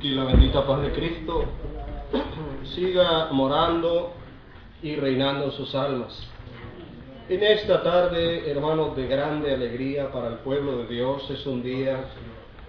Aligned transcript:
que 0.00 0.10
la 0.10 0.24
bendita 0.24 0.64
paz 0.64 0.82
de 0.82 0.92
Cristo 0.92 1.44
siga 2.74 3.28
morando 3.32 4.12
y 4.80 4.94
reinando 4.94 5.46
en 5.46 5.52
sus 5.52 5.74
almas. 5.74 6.28
En 7.28 7.42
esta 7.42 7.82
tarde, 7.82 8.48
hermanos, 8.48 8.96
de 8.96 9.08
grande 9.08 9.52
alegría 9.52 10.12
para 10.12 10.28
el 10.28 10.34
pueblo 10.36 10.78
de 10.78 10.86
Dios, 10.86 11.28
es 11.30 11.44
un 11.46 11.62
día 11.62 12.04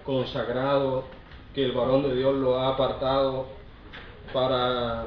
consagrado 0.04 1.04
que 1.54 1.64
el 1.64 1.72
varón 1.72 2.02
de 2.02 2.16
Dios 2.16 2.34
lo 2.34 2.58
ha 2.58 2.68
apartado 2.68 3.46
para, 4.32 5.06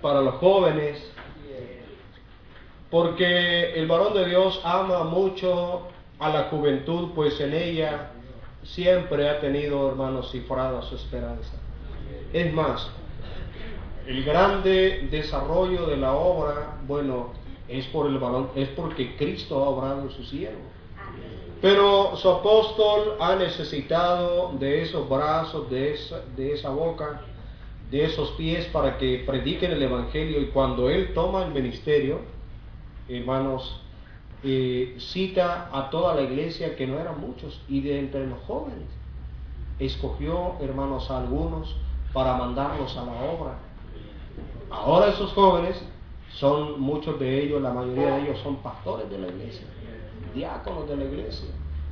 para 0.00 0.20
los 0.20 0.34
jóvenes, 0.36 1.12
porque 2.90 3.74
el 3.74 3.88
varón 3.88 4.14
de 4.14 4.26
Dios 4.26 4.60
ama 4.64 5.02
mucho 5.02 5.88
a 6.20 6.28
la 6.28 6.44
juventud, 6.44 7.10
pues 7.14 7.40
en 7.40 7.52
ella 7.52 8.12
siempre 8.66 9.28
ha 9.28 9.40
tenido, 9.40 9.88
hermanos, 9.88 10.30
cifrada 10.30 10.82
su 10.82 10.96
esperanza. 10.96 11.52
Es 12.32 12.52
más, 12.52 12.88
el 14.06 14.24
grande 14.24 15.08
desarrollo 15.10 15.86
de 15.86 15.96
la 15.96 16.12
obra, 16.12 16.78
bueno, 16.86 17.30
es 17.68 17.86
por 17.86 18.06
el 18.06 18.18
varón, 18.18 18.50
es 18.54 18.68
porque 18.70 19.16
Cristo 19.16 19.64
ha 19.64 19.68
obrado 19.68 20.02
en 20.02 20.10
su 20.10 20.24
cielo. 20.24 20.58
Pero 21.60 22.14
su 22.16 22.28
apóstol 22.28 23.16
ha 23.18 23.34
necesitado 23.36 24.52
de 24.58 24.82
esos 24.82 25.08
brazos, 25.08 25.70
de 25.70 25.94
esa, 25.94 26.20
de 26.36 26.52
esa 26.52 26.70
boca, 26.70 27.22
de 27.90 28.04
esos 28.04 28.30
pies 28.32 28.66
para 28.66 28.98
que 28.98 29.24
prediquen 29.26 29.72
el 29.72 29.82
Evangelio 29.82 30.40
y 30.40 30.46
cuando 30.46 30.90
él 30.90 31.14
toma 31.14 31.44
el 31.44 31.52
ministerio, 31.52 32.20
hermanos, 33.08 33.80
cita 34.98 35.68
a 35.72 35.90
toda 35.90 36.14
la 36.14 36.22
iglesia 36.22 36.76
que 36.76 36.86
no 36.86 36.98
eran 36.98 37.20
muchos 37.20 37.60
y 37.68 37.80
de 37.80 37.98
entre 37.98 38.26
los 38.26 38.38
jóvenes 38.46 38.86
escogió, 39.78 40.54
hermanos, 40.60 41.10
algunos 41.10 41.76
para 42.12 42.36
mandarlos 42.36 42.96
a 42.96 43.04
la 43.04 43.12
obra. 43.12 43.58
Ahora 44.70 45.08
esos 45.08 45.32
jóvenes 45.32 45.82
son 46.32 46.80
muchos 46.80 47.18
de 47.18 47.42
ellos, 47.42 47.60
la 47.60 47.72
mayoría 47.72 48.16
de 48.16 48.22
ellos 48.22 48.38
son 48.40 48.56
pastores 48.56 49.10
de 49.10 49.18
la 49.18 49.28
iglesia, 49.28 49.66
diáconos 50.34 50.88
de 50.88 50.96
la 50.96 51.04
iglesia, 51.04 51.48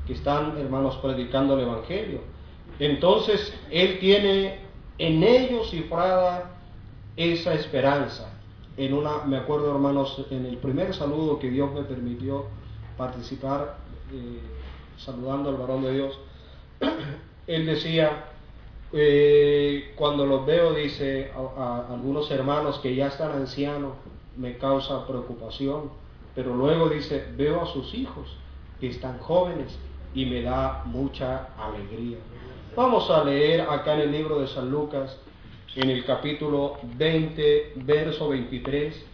que 0.06 0.14
están, 0.14 0.56
hermanos, 0.58 0.96
predicando 0.96 1.54
el 1.54 1.60
Evangelio. 1.60 2.20
Entonces, 2.78 3.54
Él 3.70 3.98
tiene 4.00 4.58
en 4.98 5.22
ellos 5.22 5.70
cifrada 5.70 6.50
esa 7.16 7.54
esperanza 7.54 8.33
en 8.76 8.94
una, 8.94 9.24
me 9.24 9.36
acuerdo 9.36 9.70
hermanos, 9.70 10.26
en 10.30 10.46
el 10.46 10.56
primer 10.58 10.94
saludo 10.94 11.38
que 11.38 11.50
Dios 11.50 11.72
me 11.72 11.82
permitió 11.82 12.46
participar, 12.96 13.78
eh, 14.12 14.40
saludando 14.96 15.50
al 15.50 15.56
varón 15.56 15.82
de 15.82 15.92
Dios, 15.92 16.18
él 17.46 17.66
decía, 17.66 18.26
eh, 18.92 19.92
cuando 19.96 20.26
los 20.26 20.44
veo, 20.46 20.72
dice, 20.72 21.32
a, 21.56 21.86
algunos 21.90 22.30
hermanos 22.30 22.78
que 22.78 22.94
ya 22.94 23.08
están 23.08 23.32
ancianos, 23.32 23.92
me 24.36 24.56
causa 24.58 25.06
preocupación, 25.06 25.90
pero 26.34 26.54
luego 26.54 26.88
dice, 26.88 27.24
veo 27.36 27.62
a 27.62 27.66
sus 27.66 27.94
hijos 27.94 28.26
que 28.80 28.88
están 28.88 29.18
jóvenes 29.18 29.78
y 30.14 30.26
me 30.26 30.42
da 30.42 30.82
mucha 30.86 31.48
alegría. 31.56 32.18
Vamos 32.76 33.08
a 33.10 33.22
leer 33.22 33.62
acá 33.62 33.94
en 33.94 34.00
el 34.00 34.12
libro 34.12 34.40
de 34.40 34.48
San 34.48 34.70
Lucas, 34.70 35.16
en 35.76 35.90
el 35.90 36.04
capítulo 36.04 36.78
20, 36.96 37.72
verso 37.76 38.28
23. 38.28 39.06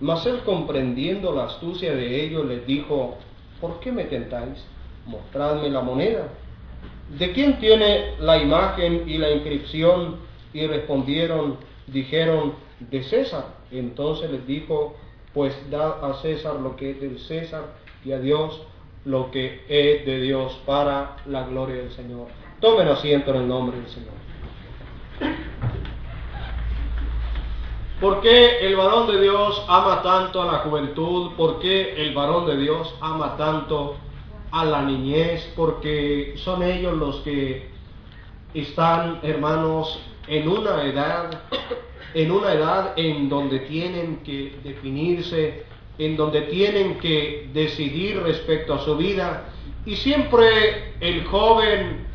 Mas 0.00 0.24
él 0.26 0.40
comprendiendo 0.44 1.34
la 1.34 1.44
astucia 1.44 1.94
de 1.94 2.24
ellos 2.24 2.46
les 2.46 2.66
dijo, 2.66 3.18
¿por 3.60 3.80
qué 3.80 3.92
me 3.92 4.04
tentáis? 4.04 4.64
Mostradme 5.06 5.68
la 5.68 5.82
moneda. 5.82 6.28
¿De 7.18 7.32
quién 7.32 7.58
tiene 7.58 8.14
la 8.20 8.38
imagen 8.38 9.04
y 9.06 9.18
la 9.18 9.30
inscripción? 9.30 10.16
Y 10.52 10.66
respondieron, 10.66 11.58
dijeron, 11.86 12.54
de 12.78 13.02
César. 13.02 13.56
Entonces 13.70 14.30
les 14.30 14.46
dijo, 14.46 14.96
pues 15.34 15.54
dad 15.70 16.02
a 16.04 16.14
César 16.22 16.54
lo 16.56 16.76
que 16.76 16.92
es 16.92 17.00
del 17.00 17.18
César 17.18 17.74
y 18.04 18.12
a 18.12 18.18
Dios 18.18 18.62
lo 19.04 19.30
que 19.30 19.62
es 19.68 20.04
de 20.04 20.20
Dios 20.20 20.60
para 20.66 21.16
la 21.26 21.46
gloria 21.46 21.76
del 21.76 21.90
Señor. 21.92 22.28
Tomen 22.60 22.88
asiento 22.88 23.30
en 23.30 23.42
el 23.42 23.48
nombre 23.48 23.78
del 23.78 23.88
Señor. 23.88 24.29
¿Por 28.00 28.22
qué 28.22 28.66
el 28.66 28.76
varón 28.76 29.08
de 29.08 29.20
Dios 29.20 29.62
ama 29.68 30.00
tanto 30.02 30.40
a 30.40 30.46
la 30.46 30.58
juventud? 30.60 31.32
¿Por 31.36 31.58
qué 31.60 32.02
el 32.02 32.14
varón 32.14 32.46
de 32.46 32.56
Dios 32.56 32.94
ama 33.02 33.36
tanto 33.36 33.96
a 34.50 34.64
la 34.64 34.82
niñez? 34.82 35.52
Porque 35.54 36.32
son 36.38 36.62
ellos 36.62 36.96
los 36.96 37.16
que 37.16 37.68
están, 38.54 39.20
hermanos, 39.22 40.00
en 40.28 40.48
una 40.48 40.82
edad, 40.84 41.42
en 42.14 42.30
una 42.30 42.54
edad 42.54 42.92
en 42.96 43.28
donde 43.28 43.60
tienen 43.60 44.20
que 44.24 44.58
definirse, 44.64 45.64
en 45.98 46.16
donde 46.16 46.40
tienen 46.42 46.98
que 47.00 47.50
decidir 47.52 48.22
respecto 48.22 48.72
a 48.72 48.78
su 48.78 48.96
vida. 48.96 49.44
Y 49.84 49.96
siempre 49.96 50.94
el 51.00 51.26
joven 51.26 52.06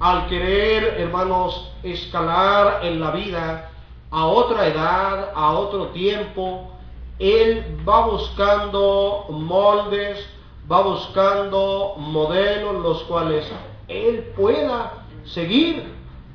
al 0.00 0.26
querer, 0.28 0.96
hermanos, 0.98 1.70
escalar 1.82 2.84
en 2.84 3.00
la 3.00 3.10
vida 3.10 3.70
a 4.10 4.26
otra 4.26 4.66
edad, 4.66 5.30
a 5.34 5.52
otro 5.52 5.88
tiempo, 5.88 6.70
él 7.18 7.78
va 7.86 8.06
buscando 8.06 9.26
moldes, 9.28 10.26
va 10.70 10.80
buscando 10.82 11.94
modelos 11.98 12.82
los 12.82 13.02
cuales 13.04 13.46
él 13.88 14.32
pueda 14.36 15.04
seguir. 15.26 15.84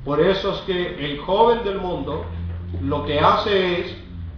Por 0.04 0.20
eso 0.20 0.52
es 0.52 0.60
que 0.60 1.04
el 1.04 1.18
joven 1.20 1.64
del 1.64 1.78
mundo 1.78 2.24
lo 2.80 3.04
que 3.04 3.18
hace 3.18 3.80
es 3.80 3.96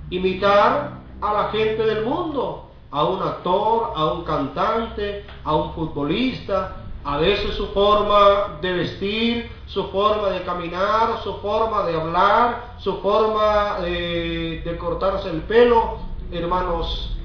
imitar 0.08 0.92
a 1.20 1.32
la 1.34 1.44
gente 1.50 1.84
del 1.84 2.06
mundo, 2.06 2.70
a 2.90 3.04
un 3.04 3.22
actor, 3.22 3.92
a 3.94 4.12
un 4.12 4.24
cantante, 4.24 5.26
a 5.44 5.54
un 5.54 5.74
futbolista, 5.74 6.77
a 7.08 7.16
veces 7.16 7.54
su 7.54 7.68
forma 7.68 8.58
de 8.60 8.70
vestir, 8.70 9.50
su 9.64 9.84
forma 9.84 10.28
de 10.28 10.42
caminar, 10.42 11.22
su 11.24 11.36
forma 11.36 11.86
de 11.86 11.98
hablar, 11.98 12.74
su 12.76 12.98
forma 12.98 13.80
de, 13.80 14.76
cortarse 14.78 15.30
el 15.30 15.40
pelo, 15.40 16.00
hermanos, 16.30 17.16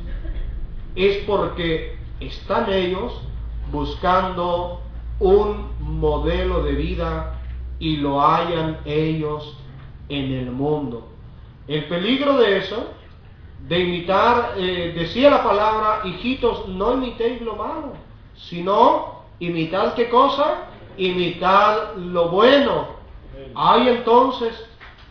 es 0.95 1.17
porque 1.25 1.97
están 2.22 2.72
ellos 2.72 3.11
buscando 3.73 4.79
un 5.19 5.67
modelo 5.81 6.63
de 6.63 6.72
vida 6.72 7.41
y 7.77 7.97
lo 7.97 8.25
hayan 8.25 8.79
ellos 8.85 9.57
en 10.07 10.31
el 10.31 10.49
mundo. 10.49 11.09
El 11.67 11.83
peligro 11.89 12.38
de 12.38 12.59
eso, 12.59 12.88
de 13.67 13.79
imitar, 13.79 14.53
eh, 14.55 14.93
decía 14.97 15.29
la 15.29 15.43
palabra, 15.43 16.03
hijitos, 16.05 16.69
no 16.69 16.93
imitéis 16.93 17.41
lo 17.41 17.57
malo, 17.57 17.95
sino 18.33 19.12
Imitar 19.43 19.93
qué 19.95 20.09
cosa? 20.09 20.69
Imitar 20.95 21.97
lo 21.97 22.29
bueno. 22.29 22.87
Hay 23.55 23.89
entonces 23.89 24.53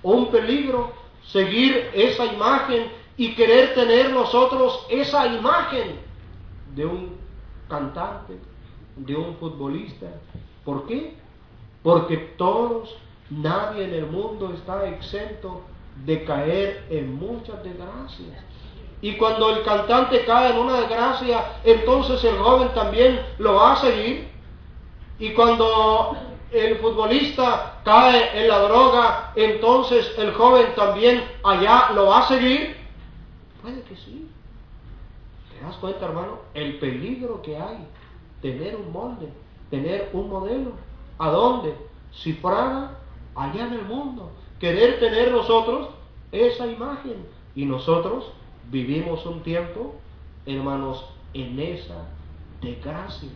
un 0.03 0.31
peligro 0.31 0.93
seguir 1.26 1.91
esa 1.93 2.25
imagen 2.25 2.91
y 3.19 3.34
querer 3.34 3.75
tener 3.75 4.10
nosotros 4.10 4.87
esa 4.88 5.26
imagen 5.26 6.00
de 6.75 6.87
un 6.87 7.16
cantante, 7.69 8.38
de 8.97 9.15
un 9.15 9.37
futbolista. 9.37 10.06
¿Por 10.64 10.87
qué? 10.87 11.14
Porque 11.82 12.16
todos, 12.38 12.97
nadie 13.28 13.84
en 13.84 13.94
el 13.94 14.06
mundo 14.06 14.54
está 14.54 14.88
exento 14.88 15.60
de 16.06 16.25
caer 16.25 16.87
en 16.88 17.16
muchas 17.16 17.62
desgracias. 17.62 18.52
Y 19.03 19.17
cuando 19.17 19.51
el 19.51 19.65
cantante 19.65 20.25
cae 20.25 20.53
en 20.53 20.59
una 20.59 20.79
desgracia, 20.79 21.59
entonces 21.65 22.23
el 22.23 22.39
joven 22.39 22.69
también 22.73 23.21
lo 23.39 23.57
va 23.57 23.73
a 23.73 23.77
seguir. 23.77 24.29
Y 25.19 25.33
cuando 25.33 26.17
el 26.53 26.76
futbolista 26.76 27.81
cae 27.85 28.41
en 28.41 28.49
la 28.49 28.61
droga, 28.61 29.32
entonces 29.35 30.17
el 30.17 30.32
joven 30.35 30.69
también 30.76 31.25
allá 31.43 31.91
lo 31.94 32.06
va 32.06 32.21
a 32.21 32.29
seguir. 32.29 32.76
Puede 33.61 33.82
que 33.82 33.97
sí. 33.97 34.29
¿Te 35.50 35.65
das 35.65 35.76
cuenta, 35.79 36.06
hermano? 36.06 36.38
El 36.55 36.79
peligro 36.79 37.43
que 37.43 37.56
hay. 37.56 37.85
Tener 38.41 38.76
un 38.76 38.93
molde, 38.93 39.29
tener 39.69 40.11
un 40.12 40.29
modelo. 40.29 40.73
¿A 41.19 41.29
dónde? 41.31 41.76
Si 42.12 42.38
allá 42.44 43.67
en 43.67 43.73
el 43.73 43.82
mundo. 43.82 44.31
Querer 44.61 45.00
tener 45.00 45.32
nosotros 45.32 45.88
esa 46.31 46.69
imagen. 46.69 47.26
Y 47.56 47.65
nosotros 47.65 48.32
vivimos 48.73 49.25
un 49.27 49.43
tiempo, 49.43 49.95
hermanos, 50.47 51.05
en 51.35 51.61
esa 51.61 52.09
desgracia. 52.63 53.29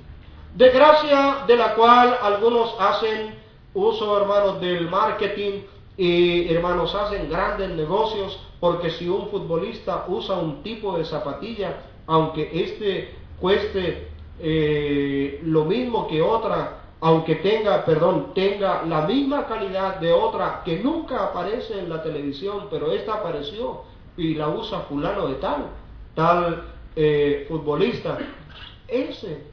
Desgracia 0.54 1.44
de 1.46 1.56
la 1.56 1.74
cual 1.74 2.16
algunos 2.22 2.74
hacen 2.80 3.34
uso, 3.74 4.18
hermanos, 4.20 4.60
del 4.60 4.88
marketing 4.88 5.60
y, 5.98 6.48
hermanos, 6.52 6.94
hacen 6.94 7.28
grandes 7.28 7.70
negocios 7.70 8.40
porque 8.58 8.90
si 8.90 9.08
un 9.08 9.28
futbolista 9.28 10.06
usa 10.08 10.36
un 10.36 10.62
tipo 10.62 10.96
de 10.96 11.04
zapatilla, 11.04 11.82
aunque 12.06 12.50
este 12.54 13.14
cueste 13.38 14.08
eh, 14.40 15.40
lo 15.44 15.66
mismo 15.66 16.08
que 16.08 16.22
otra 16.22 16.80
aunque 16.98 17.36
tenga, 17.36 17.84
perdón, 17.84 18.32
tenga 18.34 18.82
la 18.84 19.02
misma 19.02 19.46
calidad 19.46 19.96
de 20.00 20.12
otra 20.12 20.62
que 20.64 20.78
nunca 20.78 21.24
aparece 21.26 21.78
en 21.78 21.90
la 21.90 22.02
televisión, 22.02 22.68
pero 22.70 22.90
esta 22.90 23.14
apareció 23.14 23.82
y 24.16 24.34
la 24.34 24.48
usa 24.48 24.80
fulano 24.80 25.28
de 25.28 25.34
tal, 25.36 25.66
tal 26.14 26.64
eh, 26.94 27.46
futbolista, 27.48 28.18
ese, 28.88 29.44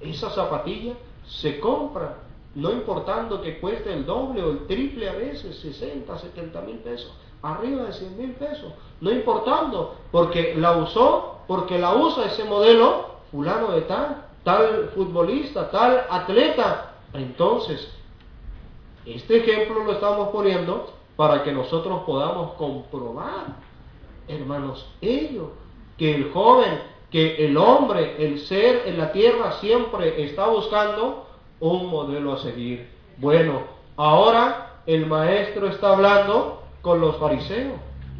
esa 0.00 0.30
zapatilla 0.30 0.94
se 1.26 1.58
compra, 1.58 2.18
no 2.54 2.70
importando 2.72 3.42
que 3.42 3.58
cueste 3.58 3.92
el 3.92 4.06
doble 4.06 4.42
o 4.42 4.50
el 4.52 4.66
triple 4.66 5.08
a 5.08 5.14
veces, 5.14 5.58
60, 5.58 6.18
70 6.18 6.60
mil 6.62 6.76
pesos, 6.76 7.12
arriba 7.42 7.84
de 7.84 7.92
100 7.92 8.16
mil 8.16 8.30
pesos, 8.32 8.72
no 9.00 9.10
importando, 9.10 9.96
porque 10.10 10.54
la 10.56 10.76
usó, 10.76 11.40
porque 11.46 11.78
la 11.78 11.94
usa 11.94 12.26
ese 12.26 12.44
modelo 12.44 13.16
fulano 13.30 13.72
de 13.72 13.82
tal, 13.82 14.24
tal 14.44 14.90
futbolista, 14.94 15.70
tal 15.70 16.06
atleta. 16.08 16.92
Entonces, 17.12 17.88
este 19.04 19.38
ejemplo 19.38 19.84
lo 19.84 19.92
estamos 19.92 20.28
poniendo 20.28 20.92
para 21.16 21.42
que 21.42 21.52
nosotros 21.52 22.02
podamos 22.04 22.52
comprobar, 22.54 23.56
hermanos, 24.28 24.86
ello, 25.00 25.52
que 25.96 26.14
el 26.14 26.30
joven, 26.32 26.78
que 27.10 27.46
el 27.46 27.56
hombre, 27.56 28.16
el 28.18 28.38
ser 28.40 28.82
en 28.86 28.98
la 28.98 29.12
tierra 29.12 29.52
siempre 29.52 30.22
está 30.24 30.46
buscando 30.46 31.26
un 31.60 31.88
modelo 31.88 32.34
a 32.34 32.38
seguir. 32.38 32.88
Bueno, 33.16 33.62
ahora 33.96 34.80
el 34.86 35.06
maestro 35.06 35.68
está 35.68 35.90
hablando 35.90 36.62
con 36.82 37.00
los 37.00 37.16
fariseos. 37.16 37.74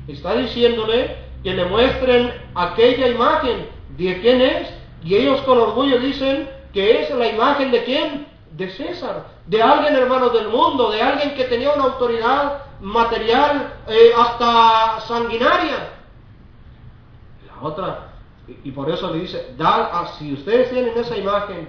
Está 0.08 0.37
diciéndole 0.37 1.16
que 1.43 1.52
le 1.52 1.64
muestren 1.66 2.32
aquella 2.54 3.08
imagen 3.08 3.69
de 3.96 4.20
quién 4.20 4.40
es 4.40 4.69
y 5.04 5.16
ellos 5.16 5.40
con 5.43 5.58
orgullo 5.58 5.98
dicen 5.98 6.48
que 6.72 7.02
es 7.02 7.10
la 7.10 7.28
imagen 7.28 7.70
de 7.70 7.84
quién? 7.84 8.26
De 8.52 8.70
César, 8.70 9.26
de 9.46 9.62
alguien 9.62 9.94
hermano 9.94 10.31
del 10.31 10.48
mundo, 10.48 10.90
de 10.90 11.02
alguien 11.02 11.34
que 11.34 11.44
tenía 11.44 11.72
una 11.72 11.84
autoridad 11.84 12.66
material 12.81 13.75
eh, 13.88 14.12
hasta 14.17 15.00
sanguinaria. 15.00 15.93
La 17.46 17.67
otra, 17.67 18.08
y, 18.64 18.70
por 18.70 18.90
eso 18.90 19.12
le 19.12 19.20
dice, 19.20 19.55
dad, 19.56 20.08
si 20.19 20.34
ustedes 20.34 20.70
tienen 20.70 20.96
esa 20.96 21.17
imagen 21.17 21.69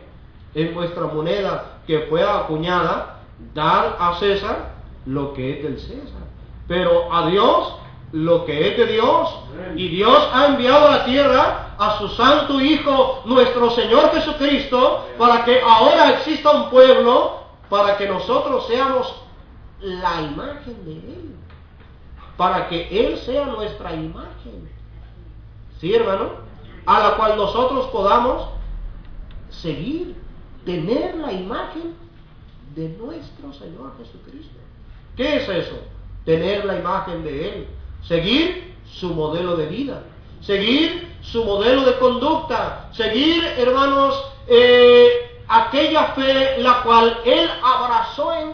en 0.53 0.73
vuestra 0.73 1.03
moneda 1.03 1.79
que 1.87 2.01
fue 2.09 2.23
acuñada, 2.23 3.21
dar 3.53 3.97
a 3.99 4.15
César 4.19 4.73
lo 5.05 5.33
que 5.33 5.57
es 5.57 5.63
del 5.63 5.79
César. 5.79 6.27
Pero 6.67 7.13
a 7.13 7.27
Dios 7.27 7.73
lo 8.11 8.45
que 8.45 8.69
es 8.69 8.77
de 8.77 8.87
Dios. 8.87 9.29
Y 9.75 9.87
Dios 9.89 10.29
ha 10.33 10.47
enviado 10.47 10.87
a 10.87 10.91
la 10.97 11.05
tierra 11.05 11.75
a 11.77 11.97
su 11.99 12.09
santo 12.09 12.59
Hijo, 12.61 13.21
nuestro 13.25 13.69
Señor 13.71 14.11
Jesucristo, 14.11 15.05
para 15.17 15.43
que 15.45 15.61
ahora 15.61 16.11
exista 16.11 16.51
un 16.51 16.69
pueblo, 16.69 17.43
para 17.69 17.97
que 17.97 18.07
nosotros 18.07 18.65
seamos 18.67 19.13
la 19.81 20.21
imagen 20.21 20.85
de 20.85 20.93
Él. 20.93 21.35
Para 22.35 22.67
que 22.69 22.87
Él 22.89 23.17
sea 23.17 23.45
nuestra 23.45 23.93
imagen. 23.93 24.69
¿Sí, 25.79 25.93
hermano? 25.93 26.31
A 26.85 26.99
la 26.99 27.17
cual 27.17 27.37
nosotros 27.37 27.87
podamos 27.87 28.49
seguir, 29.49 30.15
tener 30.65 31.15
la 31.15 31.31
imagen 31.31 31.95
de 32.75 32.89
nuestro 32.89 33.53
Señor 33.53 33.93
Jesucristo. 33.97 34.57
¿Qué 35.15 35.37
es 35.37 35.49
eso? 35.49 35.79
Tener 36.25 36.65
la 36.65 36.77
imagen 36.77 37.23
de 37.23 37.49
Él 37.49 37.67
seguir 38.07 38.75
su 38.89 39.13
modelo 39.13 39.55
de 39.57 39.65
vida, 39.67 40.03
seguir 40.41 41.15
su 41.21 41.43
modelo 41.43 41.83
de 41.83 41.97
conducta, 41.97 42.89
seguir, 42.93 43.43
hermanos, 43.57 44.31
eh, 44.47 45.41
aquella 45.47 46.05
fe 46.13 46.57
la 46.59 46.83
cual 46.83 47.19
él 47.25 47.49
abrazó 47.61 48.33
en 48.33 48.53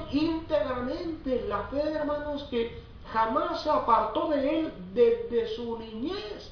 la 1.47 1.59
fe, 1.69 1.81
hermanos, 1.93 2.43
que 2.49 2.81
jamás 3.11 3.61
se 3.61 3.69
apartó 3.69 4.29
de 4.29 4.59
él 4.59 4.73
desde 4.93 5.55
su 5.55 5.77
niñez. 5.77 6.51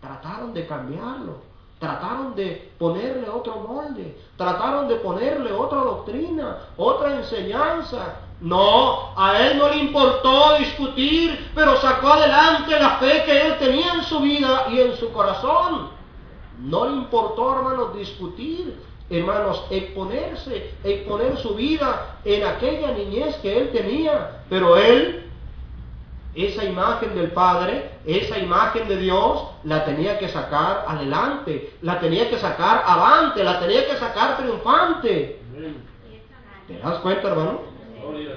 Trataron 0.00 0.54
de 0.54 0.66
cambiarlo, 0.66 1.38
trataron 1.78 2.34
de 2.34 2.72
ponerle 2.78 3.28
otro 3.28 3.56
molde, 3.56 4.16
trataron 4.36 4.88
de 4.88 4.96
ponerle 4.96 5.52
otra 5.52 5.78
doctrina, 5.78 6.58
otra 6.76 7.16
enseñanza, 7.16 8.16
no, 8.40 9.18
a 9.18 9.40
él 9.40 9.58
no 9.58 9.68
le 9.68 9.78
importó 9.78 10.56
discutir, 10.58 11.50
pero 11.54 11.76
sacó 11.80 12.08
adelante 12.10 12.78
la 12.78 12.98
fe 12.98 13.24
que 13.24 13.46
él 13.46 13.58
tenía 13.58 13.94
en 13.94 14.04
su 14.04 14.20
vida 14.20 14.66
y 14.70 14.80
en 14.80 14.96
su 14.96 15.12
corazón. 15.12 15.88
No 16.60 16.88
le 16.88 16.96
importó, 16.96 17.56
hermanos, 17.56 17.96
discutir, 17.96 18.80
hermanos, 19.10 19.64
exponerse, 19.70 20.70
exponer 20.84 21.36
su 21.38 21.54
vida 21.54 22.18
en 22.24 22.44
aquella 22.44 22.92
niñez 22.92 23.36
que 23.36 23.58
él 23.58 23.70
tenía. 23.70 24.42
Pero 24.50 24.76
él, 24.76 25.24
esa 26.34 26.64
imagen 26.64 27.14
del 27.14 27.30
Padre, 27.30 27.90
esa 28.04 28.38
imagen 28.38 28.86
de 28.88 28.98
Dios, 28.98 29.44
la 29.64 29.84
tenía 29.84 30.18
que 30.18 30.28
sacar 30.28 30.84
adelante, 30.86 31.72
la 31.82 31.98
tenía 32.00 32.28
que 32.28 32.38
sacar 32.38 32.82
avante, 32.86 33.42
la 33.42 33.60
tenía 33.60 33.86
que 33.86 33.96
sacar 33.96 34.36
triunfante. 34.36 35.40
¿Te 36.66 36.78
das 36.78 36.98
cuenta, 36.98 37.28
hermano? 37.28 37.60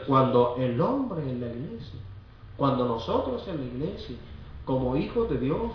Cuando 0.08 0.56
el 0.58 0.80
hombre 0.80 1.22
en 1.22 1.42
la 1.42 1.48
iglesia, 1.48 2.00
cuando 2.58 2.86
nosotros 2.86 3.46
en 3.48 3.58
la 3.58 3.66
iglesia, 3.66 4.16
como 4.66 4.96
hijos 4.96 5.30
de 5.30 5.38
Dios, 5.38 5.72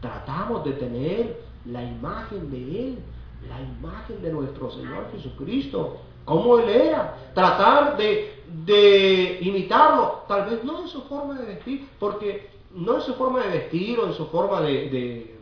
tratamos 0.00 0.64
de 0.64 0.72
tener 0.72 1.40
la 1.66 1.82
imagen 1.82 2.50
de 2.50 2.56
Él, 2.56 2.98
la 3.46 3.60
imagen 3.60 4.22
de 4.22 4.32
nuestro 4.32 4.70
Señor 4.70 5.10
Jesucristo, 5.12 5.98
como 6.24 6.58
Él 6.58 6.68
era, 6.68 7.16
tratar 7.34 7.96
de, 7.96 8.42
de 8.64 9.38
imitarlo, 9.42 10.22
tal 10.28 10.50
vez 10.50 10.64
no 10.64 10.82
en 10.82 10.88
su 10.88 11.02
forma 11.02 11.38
de 11.38 11.46
vestir, 11.46 11.88
porque 11.98 12.50
no 12.74 12.96
en 12.96 13.02
su 13.02 13.14
forma 13.14 13.40
de 13.40 13.58
vestir 13.58 13.98
o 13.98 14.06
en 14.06 14.14
su 14.14 14.26
forma 14.26 14.60
de, 14.60 14.90
de, 14.90 15.38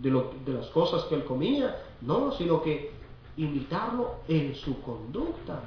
de 0.00 0.52
las 0.52 0.66
cosas 0.68 1.04
que 1.04 1.14
Él 1.14 1.24
comía, 1.24 1.82
no, 2.00 2.32
sino 2.32 2.62
que 2.62 2.92
imitarlo 3.36 4.16
en 4.28 4.54
su 4.54 4.80
conducta, 4.82 5.60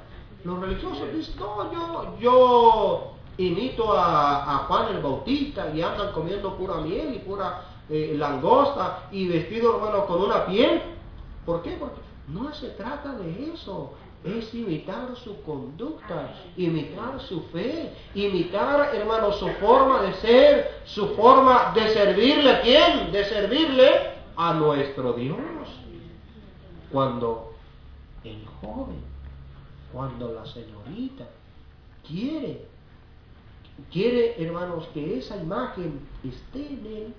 los 0.44 0.60
religiosos 0.60 1.12
dicen, 1.14 1.36
no, 1.38 1.72
yo, 1.72 2.18
yo 2.20 3.12
imito 3.38 3.92
a, 3.96 4.64
Juan 4.66 4.96
el 4.96 5.02
Bautista 5.02 5.70
y 5.74 5.82
andan 5.82 6.12
comiendo 6.12 6.56
pura 6.56 6.76
miel 6.78 7.14
y 7.14 7.18
pura 7.20 7.64
eh, 7.88 8.14
langosta 8.18 9.08
y 9.12 9.28
vestido, 9.28 9.76
hermano, 9.76 10.06
con 10.06 10.22
una 10.22 10.46
piel. 10.46 10.82
¿Por 11.44 11.62
qué? 11.62 11.76
Porque 11.78 12.00
no 12.28 12.52
se 12.54 12.68
trata 12.70 13.14
de 13.14 13.52
eso. 13.52 13.94
Es 14.24 14.54
imitar 14.54 15.16
su 15.16 15.42
conducta, 15.42 16.32
imitar 16.56 17.20
su 17.22 17.42
fe, 17.48 17.92
imitar, 18.14 18.94
hermano, 18.94 19.32
su 19.32 19.48
forma 19.54 20.00
de 20.02 20.14
ser, 20.14 20.82
su 20.84 21.08
forma 21.16 21.72
de 21.74 21.88
servirle 21.88 22.50
a 22.50 22.60
quién? 22.62 23.10
De 23.10 23.24
servirle 23.24 23.90
a 24.36 24.54
nuestro 24.54 25.14
Dios. 25.14 25.38
Cuando 26.92 27.52
el 28.22 28.46
joven 28.60 29.12
cuando 29.92 30.32
la 30.32 30.46
señorita 30.46 31.28
quiere, 32.06 32.64
quiere, 33.92 34.42
hermanos, 34.42 34.88
que 34.94 35.18
esa 35.18 35.36
imagen 35.36 36.00
esté 36.24 36.66
en 36.66 36.86
él, 36.86 37.14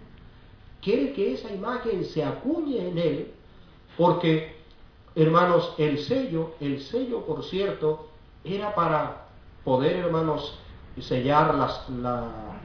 quiere 0.82 1.13
que 1.13 1.34
esa 1.34 1.51
imagen 1.53 2.03
se 2.03 2.24
acuñe 2.24 2.88
en 2.89 2.98
él, 2.98 3.32
porque, 3.98 4.56
hermanos, 5.16 5.74
el 5.78 6.00
sello, 6.00 6.52
el 6.60 6.82
sello, 6.82 7.22
por 7.22 7.44
cierto, 7.44 8.08
era 8.44 8.74
para 8.76 9.28
poder, 9.64 9.98
hermanos, 9.98 10.58
sellar 11.02 11.56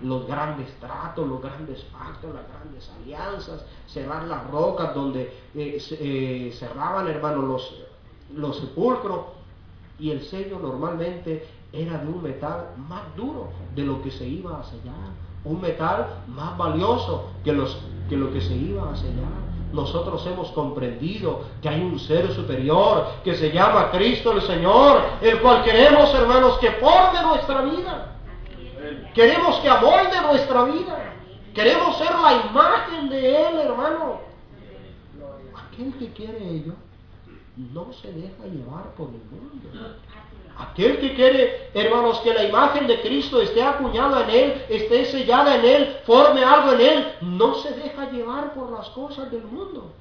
los 0.03 0.27
grandes 0.27 0.69
tratos, 0.81 1.27
los 1.27 1.41
grandes 1.41 1.81
pactos, 1.85 2.35
las 2.35 2.47
grandes 2.49 2.91
alianzas, 3.03 3.65
cerrar 3.87 4.25
las 4.25 4.49
rocas 4.51 4.95
donde 4.95 5.33
eh, 5.55 5.79
eh, 5.93 6.55
cerraban, 6.59 7.09
hermanos, 7.09 7.45
los, 7.45 7.75
los 8.37 8.59
sepulcros 8.59 9.21
y 9.99 10.11
el 10.11 10.23
sello 10.23 10.59
normalmente 10.59 11.47
era 11.73 11.99
de 11.99 12.09
un 12.09 12.23
metal 12.23 12.71
más 12.89 13.03
duro 13.17 13.49
de 13.75 13.83
lo 13.83 14.03
que 14.03 14.11
se 14.11 14.27
iba 14.27 14.61
a 14.61 14.65
sellar, 14.65 14.95
un 15.45 15.61
metal 15.61 16.23
más 16.29 16.57
valioso 16.57 17.31
que, 17.45 17.53
los, 17.53 17.79
que 18.09 18.17
lo 18.17 18.33
que 18.33 18.41
se 18.41 18.55
iba 18.55 18.91
a 18.91 18.97
sellar. 18.97 19.48
Nosotros 19.73 20.25
hemos 20.27 20.51
comprendido 20.53 21.43
que 21.61 21.69
hay 21.69 21.83
un 21.83 21.99
ser 21.99 22.33
superior 22.33 23.07
que 23.23 23.35
se 23.35 23.51
llama 23.53 23.91
Cristo 23.91 24.33
el 24.33 24.43
Señor, 24.43 25.03
el 25.21 25.41
cual 25.41 25.63
queremos, 25.63 26.13
hermanos, 26.15 26.59
que 26.59 26.71
forme 26.73 27.23
nuestra 27.23 27.63
vida. 27.63 28.17
Queremos 29.15 29.57
que 29.61 29.69
amolde 29.69 30.21
nuestra 30.23 30.65
vida. 30.65 31.15
Queremos 31.55 31.99
ser 31.99 32.11
la 32.13 32.47
imagen 32.51 33.09
de 33.09 33.49
Él, 33.49 33.59
hermano. 33.59 34.21
Aquel 35.55 35.93
que 35.99 36.13
quiere 36.13 36.49
ello 36.49 36.73
no 37.57 37.93
se 37.93 38.13
deja 38.13 38.45
llevar 38.45 38.95
por 38.97 39.09
el 39.09 39.21
mundo. 39.31 39.69
Aquel 40.59 40.99
que 40.99 41.15
quiere, 41.15 41.71
hermanos, 41.73 42.19
que 42.21 42.35
la 42.35 42.45
imagen 42.45 42.87
de 42.87 43.01
Cristo 43.01 43.41
esté 43.41 43.63
acuñada 43.63 44.25
en 44.25 44.31
él, 44.31 44.65
esté 44.69 45.05
sellada 45.05 45.57
en 45.57 45.65
él, 45.65 45.97
forme 46.05 46.43
algo 46.43 46.73
en 46.73 46.81
él, 46.81 47.13
no 47.21 47.55
se 47.55 47.73
deja 47.75 48.11
llevar 48.11 48.55
por 48.55 48.73
las 48.73 48.89
cosas 48.89 49.31
del 49.31 49.45
mundo. 49.45 49.93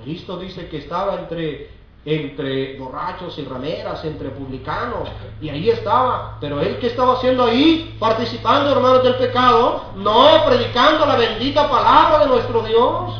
Cristo 0.00 0.36
dice 0.36 0.68
que 0.68 0.78
estaba 0.78 1.14
entre 1.14 1.70
entre 2.04 2.78
borrachos 2.78 3.38
y 3.38 3.44
rameras, 3.44 4.04
entre 4.04 4.30
publicanos, 4.30 5.08
y 5.40 5.48
ahí 5.48 5.70
estaba. 5.70 6.36
Pero 6.40 6.60
él 6.60 6.78
que 6.78 6.88
estaba 6.88 7.14
haciendo 7.14 7.44
ahí, 7.44 7.96
participando, 7.98 8.72
hermanos, 8.72 9.04
del 9.04 9.14
pecado, 9.16 9.84
no 9.96 10.44
predicando 10.44 11.06
la 11.06 11.16
bendita 11.16 11.68
palabra 11.68 12.20
de 12.20 12.26
nuestro 12.26 12.62
Dios. 12.62 13.12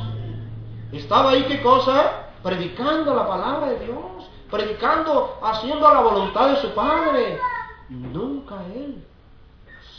Estaba 0.91 1.31
ahí, 1.31 1.45
¿qué 1.45 1.62
cosa? 1.62 2.31
Predicando 2.43 3.14
la 3.14 3.26
palabra 3.26 3.69
de 3.71 3.85
Dios, 3.85 4.22
predicando, 4.52 5.38
haciendo 5.42 5.92
la 5.92 6.00
voluntad 6.02 6.50
de 6.50 6.56
su 6.61 6.73
Padre. 6.75 7.40
Nunca 7.88 8.62
él 8.75 9.02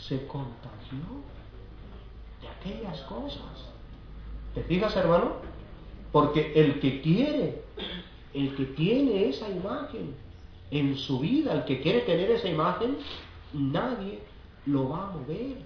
se 0.06 0.26
contagió 0.26 0.98
de 2.40 2.48
aquellas 2.48 3.02
cosas. 3.02 3.68
¿Te 4.54 4.62
fijas, 4.62 4.96
hermano? 4.96 5.32
Porque 6.12 6.52
el 6.54 6.80
que 6.80 7.02
quiere 7.02 7.64
el 8.34 8.54
que 8.56 8.64
tiene 8.64 9.28
esa 9.28 9.48
imagen 9.48 10.14
en 10.70 10.96
su 10.96 11.20
vida, 11.20 11.52
el 11.52 11.64
que 11.64 11.80
quiere 11.80 12.00
tener 12.00 12.30
esa 12.32 12.48
imagen, 12.48 12.98
nadie 13.52 14.20
lo 14.66 14.88
va 14.88 15.04
a 15.04 15.10
mover. 15.12 15.58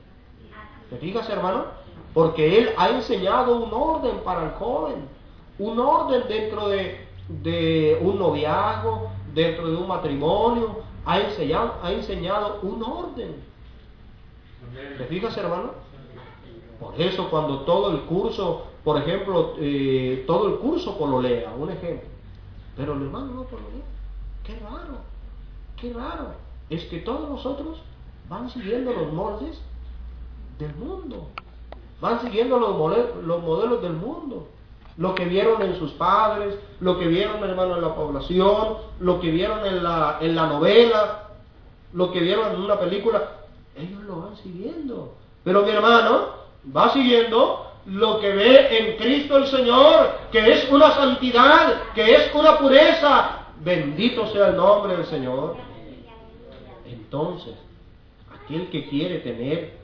¿Te 0.90 0.96
fijas, 0.98 1.28
hermano? 1.30 1.64
Porque 2.12 2.58
Él 2.58 2.70
ha 2.76 2.90
enseñado 2.90 3.64
un 3.64 3.72
orden 3.72 4.18
para 4.18 4.44
el 4.44 4.50
joven, 4.52 5.08
un 5.58 5.78
orden 5.78 6.24
dentro 6.28 6.68
de, 6.68 7.07
un 8.02 8.18
noviazgo, 8.18 9.10
dentro 9.34 9.68
de 9.68 9.76
un 9.76 9.86
matrimonio, 9.86 10.80
ha 11.04 11.20
enseñado, 11.20 11.74
ha 11.82 11.92
enseñado 11.92 12.60
un 12.62 12.82
orden. 12.82 13.36
¿Te 14.96 15.04
fijas, 15.04 15.36
hermano? 15.36 15.72
Por 16.80 17.00
eso 17.00 17.28
cuando 17.30 17.60
todo 17.60 17.90
el 17.92 18.02
curso, 18.02 18.66
por 18.84 18.98
ejemplo, 18.98 19.54
eh, 19.58 20.24
todo 20.26 20.48
el 20.48 20.54
curso 20.56 20.96
lea, 21.20 21.52
un 21.58 21.70
ejemplo, 21.70 22.08
pero 22.76 22.94
el 22.94 23.02
hermano 23.02 23.26
no 23.26 23.34
lo 23.42 23.48
Qué 24.44 24.54
raro, 24.60 24.98
qué 25.76 25.92
raro. 25.92 26.34
Es 26.70 26.84
que 26.84 26.98
todos 27.00 27.28
nosotros 27.28 27.80
van 28.28 28.48
siguiendo 28.50 28.92
los 28.92 29.12
moldes 29.12 29.60
del 30.58 30.74
mundo. 30.76 31.28
Van 32.00 32.20
siguiendo 32.20 32.58
los 32.58 33.24
los 33.24 33.42
modelos 33.42 33.82
del 33.82 33.94
mundo. 33.94 34.46
Lo 34.98 35.14
que 35.14 35.24
vieron 35.24 35.62
en 35.62 35.78
sus 35.78 35.92
padres, 35.92 36.56
lo 36.80 36.98
que 36.98 37.06
vieron, 37.06 37.42
hermano, 37.42 37.76
en 37.76 37.82
la 37.82 37.94
población, 37.94 38.78
lo 38.98 39.20
que 39.20 39.30
vieron 39.30 39.64
en 39.64 39.82
la, 39.82 40.18
en 40.20 40.34
la 40.34 40.46
novela, 40.48 41.28
lo 41.92 42.10
que 42.12 42.20
vieron 42.20 42.52
en 42.52 42.60
una 42.60 42.78
película. 42.78 43.30
Ellos 43.76 44.02
lo 44.02 44.22
van 44.22 44.36
siguiendo. 44.36 45.14
Pero 45.44 45.62
mi 45.62 45.70
hermano 45.70 46.30
va 46.76 46.92
siguiendo 46.92 47.64
lo 47.86 48.20
que 48.20 48.32
ve 48.32 48.76
en 48.76 48.96
Cristo 48.96 49.36
el 49.36 49.46
Señor, 49.46 50.18
que 50.32 50.52
es 50.52 50.70
una 50.70 50.90
santidad, 50.90 51.92
que 51.94 52.14
es 52.14 52.34
una 52.34 52.58
pureza. 52.58 53.46
Bendito 53.60 54.26
sea 54.32 54.48
el 54.48 54.56
nombre 54.56 54.96
del 54.96 55.06
Señor. 55.06 55.56
Entonces, 56.84 57.54
aquel 58.34 58.68
que 58.70 58.88
quiere 58.88 59.18
tener 59.20 59.78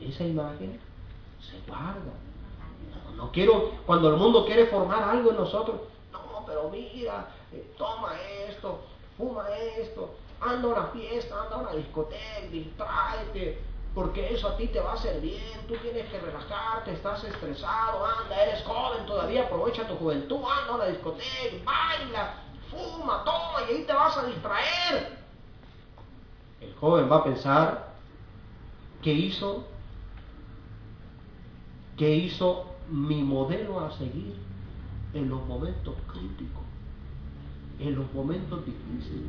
esa 0.00 0.24
imagen, 0.24 0.78
se 1.40 1.56
guarda. 1.66 2.27
No, 3.18 3.32
quiero, 3.32 3.72
cuando 3.84 4.10
el 4.10 4.16
mundo 4.16 4.46
quiere 4.46 4.66
formar 4.66 5.02
algo 5.02 5.30
en 5.30 5.36
nosotros, 5.38 5.80
no, 6.12 6.44
pero 6.46 6.70
mira, 6.70 7.26
eh, 7.52 7.74
toma 7.76 8.12
esto, 8.48 8.78
fuma 9.16 9.48
esto, 9.76 10.14
anda 10.40 10.68
a 10.68 10.70
una 10.70 10.84
fiesta, 10.92 11.42
anda 11.42 11.56
a 11.56 11.58
una 11.58 11.72
discoteca, 11.72 12.46
distráete, 12.48 13.60
porque 13.92 14.32
eso 14.32 14.46
a 14.46 14.56
ti 14.56 14.68
te 14.68 14.78
va 14.78 14.92
a 14.92 14.94
hacer 14.94 15.20
bien, 15.20 15.66
tú 15.66 15.74
tienes 15.78 16.08
que 16.08 16.20
relajarte, 16.20 16.92
estás 16.92 17.24
estresado, 17.24 18.06
anda, 18.06 18.40
eres 18.40 18.62
joven 18.62 19.04
todavía, 19.04 19.46
aprovecha 19.46 19.88
tu 19.88 19.96
juventud, 19.96 20.38
anda 20.44 20.76
a 20.76 20.78
la 20.78 20.86
discoteca, 20.86 21.56
baila, 21.64 22.34
fuma, 22.70 23.24
toma 23.24 23.68
y 23.68 23.74
ahí 23.74 23.82
te 23.82 23.92
vas 23.94 24.16
a 24.16 24.26
distraer. 24.26 25.18
El 26.60 26.72
joven 26.76 27.10
va 27.10 27.16
a 27.16 27.24
pensar, 27.24 27.94
¿qué 29.02 29.12
hizo? 29.12 29.64
¿Qué 31.96 32.10
hizo 32.10 32.67
mi 32.90 33.22
modelo 33.22 33.80
a 33.80 33.90
seguir 33.92 34.34
en 35.14 35.28
los 35.28 35.46
momentos 35.46 35.94
críticos, 36.12 36.62
en 37.80 37.94
los 37.94 38.12
momentos 38.12 38.64
difíciles? 38.64 39.28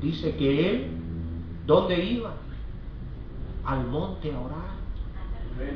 Dice 0.00 0.36
que 0.36 0.70
él, 0.70 0.90
¿dónde 1.66 2.04
iba? 2.04 2.34
al 3.64 3.86
monte 3.86 4.32
a 4.32 4.40
orar, 4.40 4.80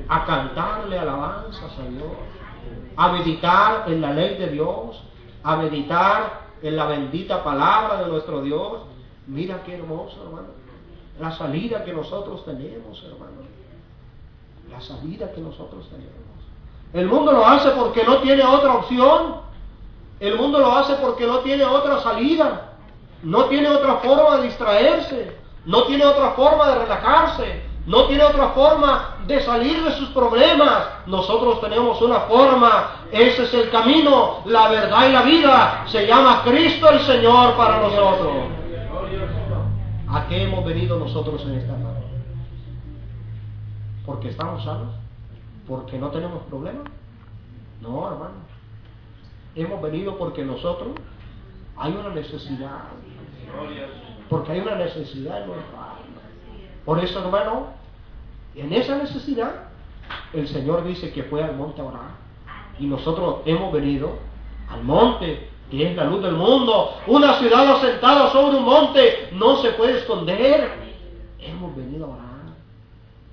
a 0.08 0.24
cantarle 0.24 0.98
alabanzas 0.98 1.72
Dios, 1.90 2.12
a 2.96 3.12
meditar 3.12 3.90
en 3.90 4.00
la 4.00 4.12
ley 4.12 4.36
de 4.38 4.48
Dios, 4.48 5.02
a 5.42 5.56
meditar 5.56 6.44
en 6.62 6.76
la 6.76 6.86
bendita 6.86 7.44
palabra 7.44 8.02
de 8.02 8.08
nuestro 8.08 8.42
Dios. 8.42 8.82
Mira 9.26 9.62
qué 9.64 9.74
hermoso, 9.74 10.22
hermano. 10.24 10.48
La 11.20 11.30
salida 11.30 11.84
que 11.84 11.92
nosotros 11.92 12.44
tenemos, 12.44 13.02
hermano. 13.04 13.42
La 14.70 14.80
salida 14.80 15.32
que 15.32 15.40
nosotros 15.40 15.88
tenemos. 15.90 16.33
El 16.94 17.08
mundo 17.08 17.32
lo 17.32 17.44
hace 17.44 17.70
porque 17.70 18.04
no 18.04 18.18
tiene 18.18 18.44
otra 18.44 18.74
opción. 18.74 19.42
El 20.20 20.36
mundo 20.36 20.60
lo 20.60 20.72
hace 20.72 20.94
porque 20.94 21.26
no 21.26 21.40
tiene 21.40 21.64
otra 21.64 22.00
salida. 22.00 22.70
No 23.24 23.46
tiene 23.46 23.68
otra 23.68 23.96
forma 23.96 24.36
de 24.36 24.44
distraerse. 24.44 25.36
No 25.66 25.82
tiene 25.84 26.04
otra 26.04 26.30
forma 26.30 26.68
de 26.68 26.74
relajarse. 26.76 27.62
No 27.86 28.06
tiene 28.06 28.22
otra 28.22 28.50
forma 28.50 29.16
de 29.26 29.40
salir 29.40 29.82
de 29.82 29.90
sus 29.96 30.10
problemas. 30.10 30.84
Nosotros 31.06 31.60
tenemos 31.60 32.00
una 32.00 32.20
forma. 32.20 32.92
Ese 33.10 33.42
es 33.42 33.54
el 33.54 33.70
camino, 33.70 34.42
la 34.44 34.68
verdad 34.68 35.08
y 35.08 35.12
la 35.12 35.22
vida. 35.22 35.84
Se 35.88 36.06
llama 36.06 36.42
Cristo 36.44 36.88
el 36.90 37.00
Señor 37.00 37.56
para 37.56 37.80
nosotros. 37.80 38.34
¿A 40.08 40.28
qué 40.28 40.44
hemos 40.44 40.64
venido 40.64 40.96
nosotros 40.96 41.42
en 41.42 41.56
esta 41.56 41.72
tarde? 41.72 42.04
¿Porque 44.06 44.28
estamos 44.28 44.62
sanos? 44.62 45.03
¿Porque 45.68 45.98
no 45.98 46.10
tenemos 46.10 46.42
problemas? 46.44 46.84
No, 47.80 48.10
hermano. 48.10 48.34
Hemos 49.54 49.80
venido 49.82 50.18
porque 50.18 50.44
nosotros 50.44 50.90
hay 51.76 51.92
una 51.92 52.10
necesidad. 52.10 52.84
Porque 54.28 54.52
hay 54.52 54.60
una 54.60 54.76
necesidad 54.76 55.42
en 55.42 55.48
nuestra 55.48 55.94
por 56.84 57.02
eso, 57.02 57.18
hermano, 57.18 57.68
en 58.54 58.72
esa 58.72 58.98
necesidad, 58.98 59.68
el 60.32 60.46
Señor 60.48 60.84
dice 60.84 61.12
que 61.12 61.22
fue 61.24 61.42
al 61.42 61.56
monte 61.56 61.80
a 61.80 61.84
orar. 61.84 62.10
Y 62.78 62.86
nosotros 62.86 63.38
hemos 63.46 63.72
venido 63.72 64.18
al 64.68 64.84
monte, 64.84 65.48
que 65.70 65.90
es 65.90 65.96
la 65.96 66.04
luz 66.04 66.22
del 66.22 66.34
mundo. 66.34 66.94
Una 67.06 67.38
ciudad 67.38 67.76
asentada 67.76 68.30
sobre 68.32 68.58
un 68.58 68.64
monte 68.64 69.30
no 69.32 69.56
se 69.56 69.70
puede 69.70 69.98
esconder. 69.98 70.72
Hemos 71.38 71.74
venido 71.74 72.06
a 72.06 72.08
orar. 72.08 72.23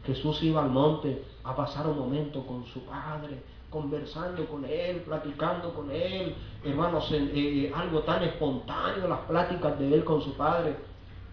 Jesús 0.05 0.41
iba 0.43 0.63
al 0.63 0.69
monte 0.69 1.23
a 1.43 1.55
pasar 1.55 1.87
un 1.87 1.97
momento 1.97 2.45
con 2.45 2.65
su 2.65 2.83
Padre, 2.85 3.41
conversando 3.69 4.45
con 4.45 4.65
Él, 4.65 4.97
platicando 5.05 5.73
con 5.73 5.91
Él. 5.91 6.35
Hermanos, 6.63 7.07
eh, 7.11 7.71
algo 7.75 7.99
tan 7.99 8.23
espontáneo, 8.23 9.07
las 9.07 9.19
pláticas 9.21 9.77
de 9.79 9.93
Él 9.93 10.03
con 10.03 10.21
su 10.21 10.33
Padre. 10.33 10.75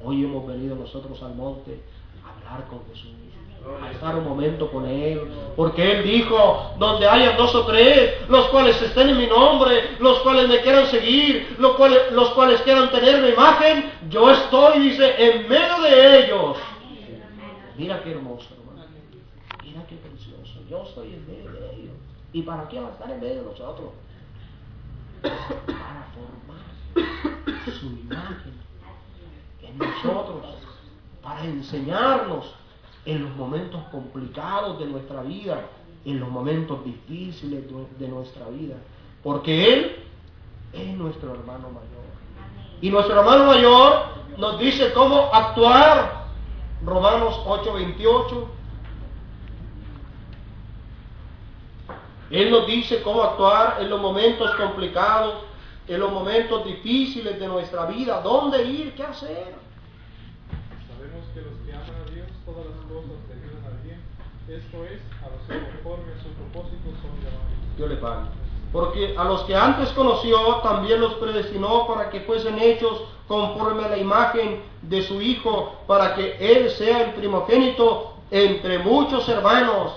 Hoy 0.04 0.24
hemos 0.24 0.46
venido 0.46 0.76
nosotros 0.76 1.22
al 1.22 1.34
monte 1.34 1.80
con 2.70 2.80
Jesús, 2.88 3.10
a 3.82 3.90
estar 3.90 4.16
un 4.16 4.24
momento 4.24 4.70
con 4.70 4.86
Él, 4.86 5.20
porque 5.54 5.92
Él 5.92 6.02
dijo, 6.04 6.72
donde 6.78 7.06
haya 7.06 7.36
dos 7.36 7.54
o 7.54 7.66
tres, 7.66 8.14
los 8.28 8.46
cuales 8.48 8.80
estén 8.80 9.10
en 9.10 9.18
mi 9.18 9.26
nombre, 9.26 9.96
los 9.98 10.20
cuales 10.20 10.48
me 10.48 10.60
quieran 10.62 10.86
seguir, 10.86 11.56
los 11.58 11.72
cuales, 11.72 12.10
los 12.12 12.30
cuales 12.30 12.62
quieran 12.62 12.90
tener 12.90 13.20
mi 13.20 13.28
imagen, 13.28 13.92
yo 14.08 14.30
estoy, 14.30 14.80
dice, 14.80 15.14
en 15.18 15.48
medio 15.48 15.80
de 15.82 16.24
ellos. 16.24 16.56
Mira 17.78 18.02
qué 18.02 18.10
hermoso, 18.10 18.48
hermano. 18.54 18.86
Mira 19.64 19.86
qué 19.86 19.96
precioso. 19.96 20.60
Yo 20.68 20.82
estoy 20.82 21.14
en 21.14 21.26
medio 21.26 21.50
de 21.52 21.74
ellos. 21.76 21.94
¿Y 22.32 22.42
para 22.42 22.68
qué 22.68 22.80
va 22.80 22.88
a 22.88 22.92
estar 22.92 23.10
en 23.10 23.20
medio 23.20 23.36
de 23.36 23.50
nosotros? 23.50 23.90
Para 25.22 26.08
formar 26.12 27.72
su 27.80 27.86
imagen 27.86 28.54
en 29.62 29.78
nosotros 29.78 30.44
para 31.22 31.44
enseñarnos 31.44 32.54
en 33.04 33.22
los 33.22 33.36
momentos 33.36 33.82
complicados 33.90 34.78
de 34.78 34.86
nuestra 34.86 35.22
vida, 35.22 35.66
en 36.04 36.20
los 36.20 36.28
momentos 36.30 36.84
difíciles 36.84 37.64
de 37.98 38.08
nuestra 38.08 38.48
vida. 38.48 38.76
Porque 39.22 39.74
Él 39.74 39.96
es 40.72 40.96
nuestro 40.96 41.34
hermano 41.34 41.68
mayor. 41.68 42.08
Y 42.80 42.90
nuestro 42.90 43.18
hermano 43.18 43.46
mayor 43.46 44.06
nos 44.36 44.58
dice 44.58 44.92
cómo 44.92 45.30
actuar. 45.32 46.17
Romanos 46.84 47.40
8:28. 47.46 48.48
Él 52.30 52.50
nos 52.50 52.66
dice 52.66 53.02
cómo 53.02 53.22
actuar 53.22 53.78
en 53.80 53.88
los 53.88 54.00
momentos 54.00 54.50
complicados, 54.56 55.44
en 55.86 55.98
los 56.00 56.12
momentos 56.12 56.64
difíciles 56.64 57.40
de 57.40 57.48
nuestra 57.48 57.86
vida, 57.86 58.20
dónde 58.20 58.64
ir, 58.64 58.94
qué 58.94 59.02
hacer 59.02 59.68
que 61.34 61.40
los 61.42 61.54
que 61.64 61.72
aman 61.72 62.02
a 62.06 62.10
Dios, 62.10 62.26
todas 62.44 62.66
las 62.66 62.78
cosas 62.86 63.18
le 63.28 63.34
ayudan 63.34 63.64
a 63.64 63.82
bien. 63.82 64.00
Esto 64.48 64.84
es, 64.84 65.00
a 65.22 65.28
los 65.30 65.42
que 65.46 65.70
conforme 65.72 66.12
a 66.12 66.22
su 66.22 66.28
propósito 66.30 66.90
son 67.02 67.14
llamados. 67.22 67.76
Dios 67.76 67.88
le 67.88 67.96
pague. 67.96 68.37
Porque 68.72 69.14
a 69.16 69.24
los 69.24 69.42
que 69.44 69.56
antes 69.56 69.90
conoció 69.90 70.56
también 70.56 71.00
los 71.00 71.14
predestinó 71.14 71.86
para 71.86 72.10
que 72.10 72.20
fuesen 72.20 72.58
hechos 72.58 73.02
conforme 73.26 73.84
a 73.84 73.88
la 73.88 73.98
imagen 73.98 74.62
de 74.82 75.02
su 75.02 75.20
Hijo, 75.20 75.76
para 75.86 76.14
que 76.14 76.36
Él 76.38 76.70
sea 76.70 77.04
el 77.04 77.14
primogénito 77.14 78.14
entre 78.30 78.78
muchos 78.78 79.28
hermanos. 79.28 79.92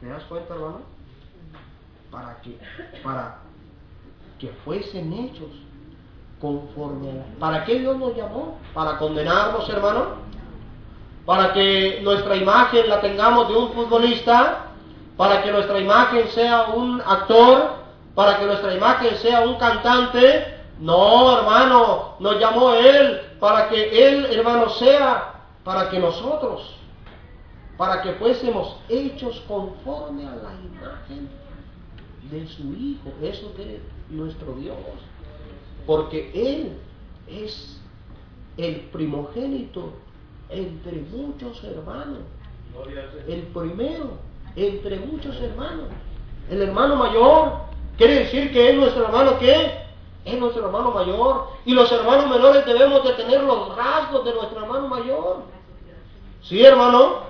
¿Te 0.00 0.06
das 0.06 0.22
cuenta, 0.24 0.54
hermano? 0.54 0.80
Para 2.10 2.40
que, 2.40 2.58
para 3.02 3.38
que 4.38 4.48
fuesen 4.64 5.12
hechos 5.12 5.50
conforme 6.40 7.10
a 7.10 7.14
la... 7.14 7.24
¿Para 7.38 7.64
qué 7.64 7.80
Dios 7.80 7.96
nos 7.98 8.16
llamó? 8.16 8.58
¿Para 8.72 8.96
condenarnos, 8.98 9.68
hermano? 9.68 10.28
¿Para 11.26 11.52
que 11.52 12.00
nuestra 12.02 12.36
imagen 12.36 12.88
la 12.88 13.00
tengamos 13.00 13.48
de 13.48 13.56
un 13.56 13.72
futbolista? 13.72 14.67
Para 15.18 15.42
que 15.42 15.50
nuestra 15.50 15.80
imagen 15.80 16.28
sea 16.28 16.68
un 16.68 17.02
actor, 17.04 17.72
para 18.14 18.38
que 18.38 18.46
nuestra 18.46 18.72
imagen 18.72 19.16
sea 19.16 19.40
un 19.40 19.56
cantante. 19.56 20.54
No, 20.78 21.38
hermano, 21.38 22.14
nos 22.20 22.38
llamó 22.38 22.72
Él 22.74 23.20
para 23.40 23.68
que 23.68 24.08
Él, 24.08 24.26
hermano, 24.26 24.70
sea 24.70 25.34
para 25.64 25.90
que 25.90 25.98
nosotros, 25.98 26.72
para 27.76 28.00
que 28.00 28.12
fuésemos 28.12 28.76
hechos 28.88 29.42
conforme 29.48 30.24
a 30.24 30.36
la 30.36 30.52
imagen 30.54 31.28
de 32.30 32.46
su 32.46 32.72
Hijo. 32.74 33.12
Eso 33.20 33.52
es 33.58 33.80
nuestro 34.10 34.52
Dios. 34.52 34.76
Porque 35.84 36.30
Él 36.32 36.78
es 37.26 37.80
el 38.56 38.82
primogénito 38.92 39.94
entre 40.48 40.92
muchos 41.10 41.64
hermanos. 41.64 42.20
El 43.26 43.42
primero 43.48 44.27
entre 44.56 44.98
muchos 45.00 45.40
hermanos. 45.40 45.88
El 46.50 46.62
hermano 46.62 46.96
mayor 46.96 47.52
quiere 47.96 48.20
decir 48.20 48.52
que 48.52 48.70
es 48.70 48.76
nuestro 48.76 49.06
hermano 49.06 49.38
que 49.38 49.88
es 50.24 50.38
nuestro 50.38 50.66
hermano 50.66 50.92
mayor. 50.92 51.48
Y 51.64 51.74
los 51.74 51.90
hermanos 51.90 52.30
menores 52.30 52.64
debemos 52.66 53.04
de 53.04 53.12
tener 53.14 53.42
los 53.42 53.74
rasgos 53.76 54.24
de 54.24 54.34
nuestro 54.34 54.60
hermano 54.60 54.88
mayor. 54.88 55.42
Sí, 56.42 56.64
hermano, 56.64 57.20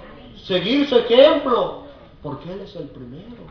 seguir 0.44 0.88
su 0.88 0.96
ejemplo, 0.96 1.84
porque 2.22 2.52
Él 2.52 2.60
es 2.60 2.76
el 2.76 2.88
primero, 2.88 3.42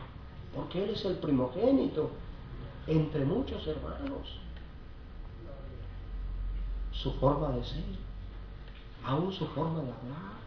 porque 0.54 0.84
Él 0.84 0.90
es 0.90 1.04
el 1.04 1.16
primogénito 1.16 2.10
entre 2.86 3.24
muchos 3.24 3.66
hermanos. 3.66 4.38
Su 6.92 7.12
forma 7.14 7.50
de 7.50 7.64
ser, 7.64 7.84
aún 9.04 9.32
su 9.32 9.46
forma 9.48 9.82
de 9.82 9.92
hablar. 9.92 10.37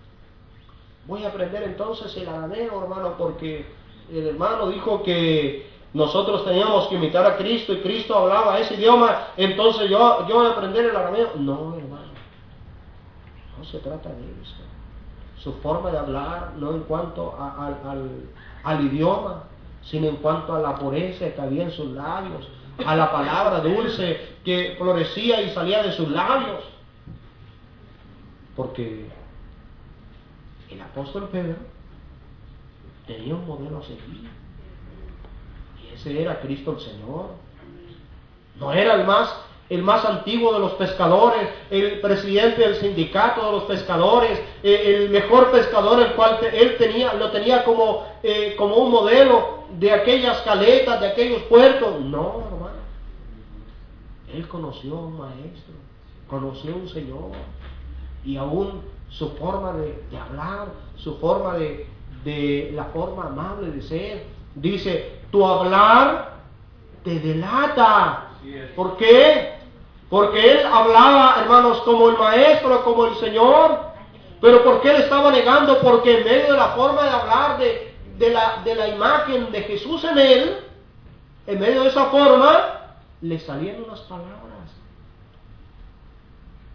Voy 1.06 1.24
a 1.24 1.30
aprender 1.30 1.64
entonces 1.64 2.16
el 2.18 2.28
arameo, 2.28 2.84
hermano, 2.84 3.16
porque 3.18 3.66
el 4.12 4.28
hermano 4.28 4.70
dijo 4.70 5.02
que 5.04 5.70
nosotros 5.94 6.46
teníamos 6.46 6.88
que 6.88 6.96
imitar 6.96 7.26
a 7.26 7.38
Cristo 7.38 7.74
y 7.74 7.82
Cristo 7.82 8.16
hablaba 8.18 8.60
ese 8.60 8.76
idioma, 8.76 9.28
entonces 9.36 9.90
yo, 9.90 10.28
yo 10.28 10.36
voy 10.36 10.48
a 10.48 10.52
aprender 10.52 10.86
el 10.86 10.96
arameo. 10.96 11.32
No, 11.38 11.76
hermano, 11.76 12.12
no 13.58 13.64
se 13.66 13.80
trata 13.80 14.10
de 14.10 14.42
eso. 14.42 14.56
Su 15.38 15.54
forma 15.54 15.92
de 15.92 15.98
hablar, 15.98 16.54
no 16.58 16.72
en 16.72 16.82
cuanto 16.82 17.36
al, 17.40 18.10
al 18.64 18.86
idioma, 18.86 19.44
sino 19.82 20.08
en 20.08 20.18
cuanto 20.18 20.54
a 20.54 20.60
la 20.60 20.76
pureza 20.76 21.34
que 21.34 21.42
había 21.42 21.64
en 21.64 21.72
sus 21.72 21.92
labios, 21.92 22.48
a 22.86 22.96
la 22.96 23.12
palabra 23.12 23.60
dulce 23.60 24.36
que 24.46 24.76
florecía 24.78 25.42
y 25.42 25.50
salía 25.50 25.84
de 25.84 25.92
sus 25.94 26.10
labios. 26.10 26.64
Porque 28.56 29.10
el 30.72 30.82
apóstol 30.82 31.30
Pedro 31.32 31.58
tenía 33.06 33.36
un 33.36 33.46
modelo 33.46 33.80
a 33.80 33.84
seguir. 33.84 34.30
Y 35.82 35.94
ese 35.94 36.22
era 36.22 36.40
Cristo 36.40 36.72
el 36.72 36.80
Señor. 36.80 37.32
No 38.60 38.72
era 38.72 38.96
el 38.96 39.06
más, 39.06 39.36
el 39.70 39.82
más 39.82 40.06
antiguo 40.06 40.54
de 40.54 40.60
los 40.60 40.74
pescadores, 40.74 41.50
el 41.70 42.00
presidente 42.00 42.62
del 42.62 42.76
sindicato 42.76 43.46
de 43.46 43.52
los 43.52 43.64
pescadores, 43.64 44.40
eh, 44.64 44.98
el 45.04 45.10
mejor 45.10 45.52
pescador 45.52 46.02
el 46.02 46.14
cual 46.14 46.40
él 46.54 46.78
tenía, 46.78 47.14
lo 47.14 47.32
tenía 47.32 47.64
como, 47.64 48.06
eh, 48.24 48.56
como 48.58 48.76
un 48.76 48.92
modelo 48.92 49.62
de 49.80 49.92
aquellas 49.92 50.42
caletas, 50.42 51.02
de 51.02 51.08
aquellos 51.08 51.42
puertos. 51.44 52.00
No, 52.02 52.44
hermano. 52.46 52.82
Él 54.34 54.48
conoció 54.48 54.98
a 54.98 55.02
un 55.02 55.18
maestro, 55.18 55.74
conoció 56.28 56.74
a 56.74 56.78
un 56.78 56.88
Señor 56.88 57.32
y 58.24 58.38
aún 58.38 58.82
su 59.10 59.30
forma 59.32 59.74
de, 59.74 60.18
hablar, 60.18 60.68
su 60.96 61.18
forma 61.18 61.56
de, 61.56 61.88
de, 62.24 62.72
la 62.74 62.86
forma 62.86 63.26
amable 63.26 63.72
de 63.72 63.82
ser. 63.82 64.24
Dice, 64.56 65.20
tu 65.32 65.46
hablar 65.46 66.36
te 67.04 67.20
delata. 67.20 68.28
¿Por 68.76 68.98
qué? 68.98 69.56
Porque 70.10 70.52
él 70.52 70.66
hablaba, 70.66 71.38
hermanos, 71.42 71.82
como 71.82 72.10
el 72.10 72.18
maestro, 72.18 72.84
como 72.84 73.06
el 73.06 73.16
Señor. 73.16 73.80
Pero 74.40 74.64
¿por 74.64 74.82
qué 74.82 74.90
él 74.90 75.02
estaba 75.04 75.32
negando? 75.32 75.80
Porque 75.82 76.20
en 76.20 76.26
medio 76.26 76.52
de 76.52 76.58
la 76.58 76.70
forma 76.70 77.04
de 77.04 77.10
hablar 77.10 77.58
de, 77.60 77.96
de, 78.18 78.30
la, 78.32 78.62
de 78.64 78.76
la 78.76 78.88
imagen 78.88 79.52
de 79.52 79.62
Jesús 79.62 80.04
en 80.04 80.18
él, 80.18 80.58
en 81.48 81.60
medio 81.60 81.84
de 81.84 81.90
esa 81.90 82.06
forma, 82.06 82.82
le 83.22 83.40
salían 83.40 83.84
unas 83.84 84.00
palabras 84.02 84.51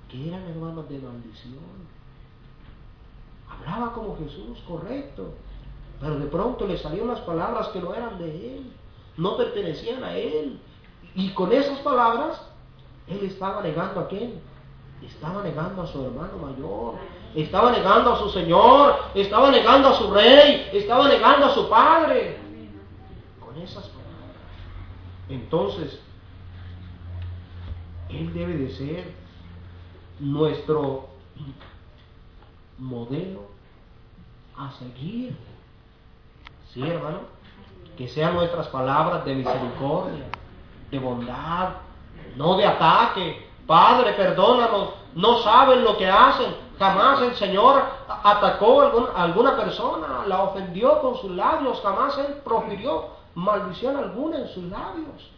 que 0.08 0.28
eran 0.28 0.42
hermanos 0.48 0.88
de 0.88 0.98
maldición. 0.98 1.86
Hablaba 3.48 3.92
como 3.92 4.16
Jesús, 4.18 4.58
correcto. 4.66 5.34
Pero 6.00 6.18
de 6.18 6.26
pronto 6.26 6.66
le 6.66 6.78
salían 6.78 7.08
las 7.08 7.20
palabras 7.20 7.68
que 7.68 7.80
no 7.80 7.94
eran 7.94 8.18
de 8.18 8.56
él, 8.56 8.72
no 9.16 9.36
pertenecían 9.36 10.04
a 10.04 10.16
él. 10.16 10.60
Y 11.14 11.30
con 11.30 11.52
esas 11.52 11.78
palabras, 11.78 12.40
él 13.06 13.20
estaba 13.24 13.62
negando 13.62 14.00
a 14.00 14.08
quién? 14.08 14.40
Estaba 15.02 15.42
negando 15.42 15.82
a 15.82 15.86
su 15.86 16.04
hermano 16.04 16.38
mayor, 16.38 16.94
estaba 17.34 17.70
negando 17.70 18.12
a 18.12 18.18
su 18.18 18.30
Señor, 18.30 18.96
estaba 19.14 19.50
negando 19.50 19.88
a 19.88 19.94
su 19.94 20.10
rey, 20.10 20.68
estaba 20.72 21.08
negando 21.08 21.46
a 21.46 21.54
su 21.54 21.68
padre. 21.68 22.38
Con 23.40 23.56
esas 23.56 23.84
palabras. 23.84 24.06
Entonces, 25.28 26.00
Él 28.08 28.32
debe 28.32 28.54
de 28.54 28.70
ser 28.70 29.25
nuestro 30.18 31.08
modelo 32.78 33.42
a 34.56 34.70
seguir. 34.72 35.36
Sí, 36.72 36.82
hermano, 36.82 37.20
que 37.96 38.08
sean 38.08 38.34
nuestras 38.34 38.68
palabras 38.68 39.24
de 39.24 39.34
misericordia, 39.34 40.24
de 40.90 40.98
bondad, 40.98 41.70
no 42.36 42.56
de 42.56 42.66
ataque. 42.66 43.46
Padre, 43.66 44.12
perdónanos, 44.12 44.90
no 45.14 45.38
saben 45.38 45.82
lo 45.82 45.96
que 45.96 46.08
hacen. 46.08 46.54
Jamás 46.78 47.22
el 47.22 47.34
Señor 47.36 47.82
atacó 48.22 48.82
a 48.82 49.22
alguna 49.22 49.56
persona, 49.56 50.24
la 50.26 50.42
ofendió 50.42 51.00
con 51.00 51.16
sus 51.16 51.30
labios, 51.30 51.80
jamás 51.82 52.18
Él 52.18 52.40
profirió 52.44 53.08
maldición 53.34 53.96
alguna 53.96 54.38
en 54.38 54.48
sus 54.48 54.64
labios. 54.64 55.30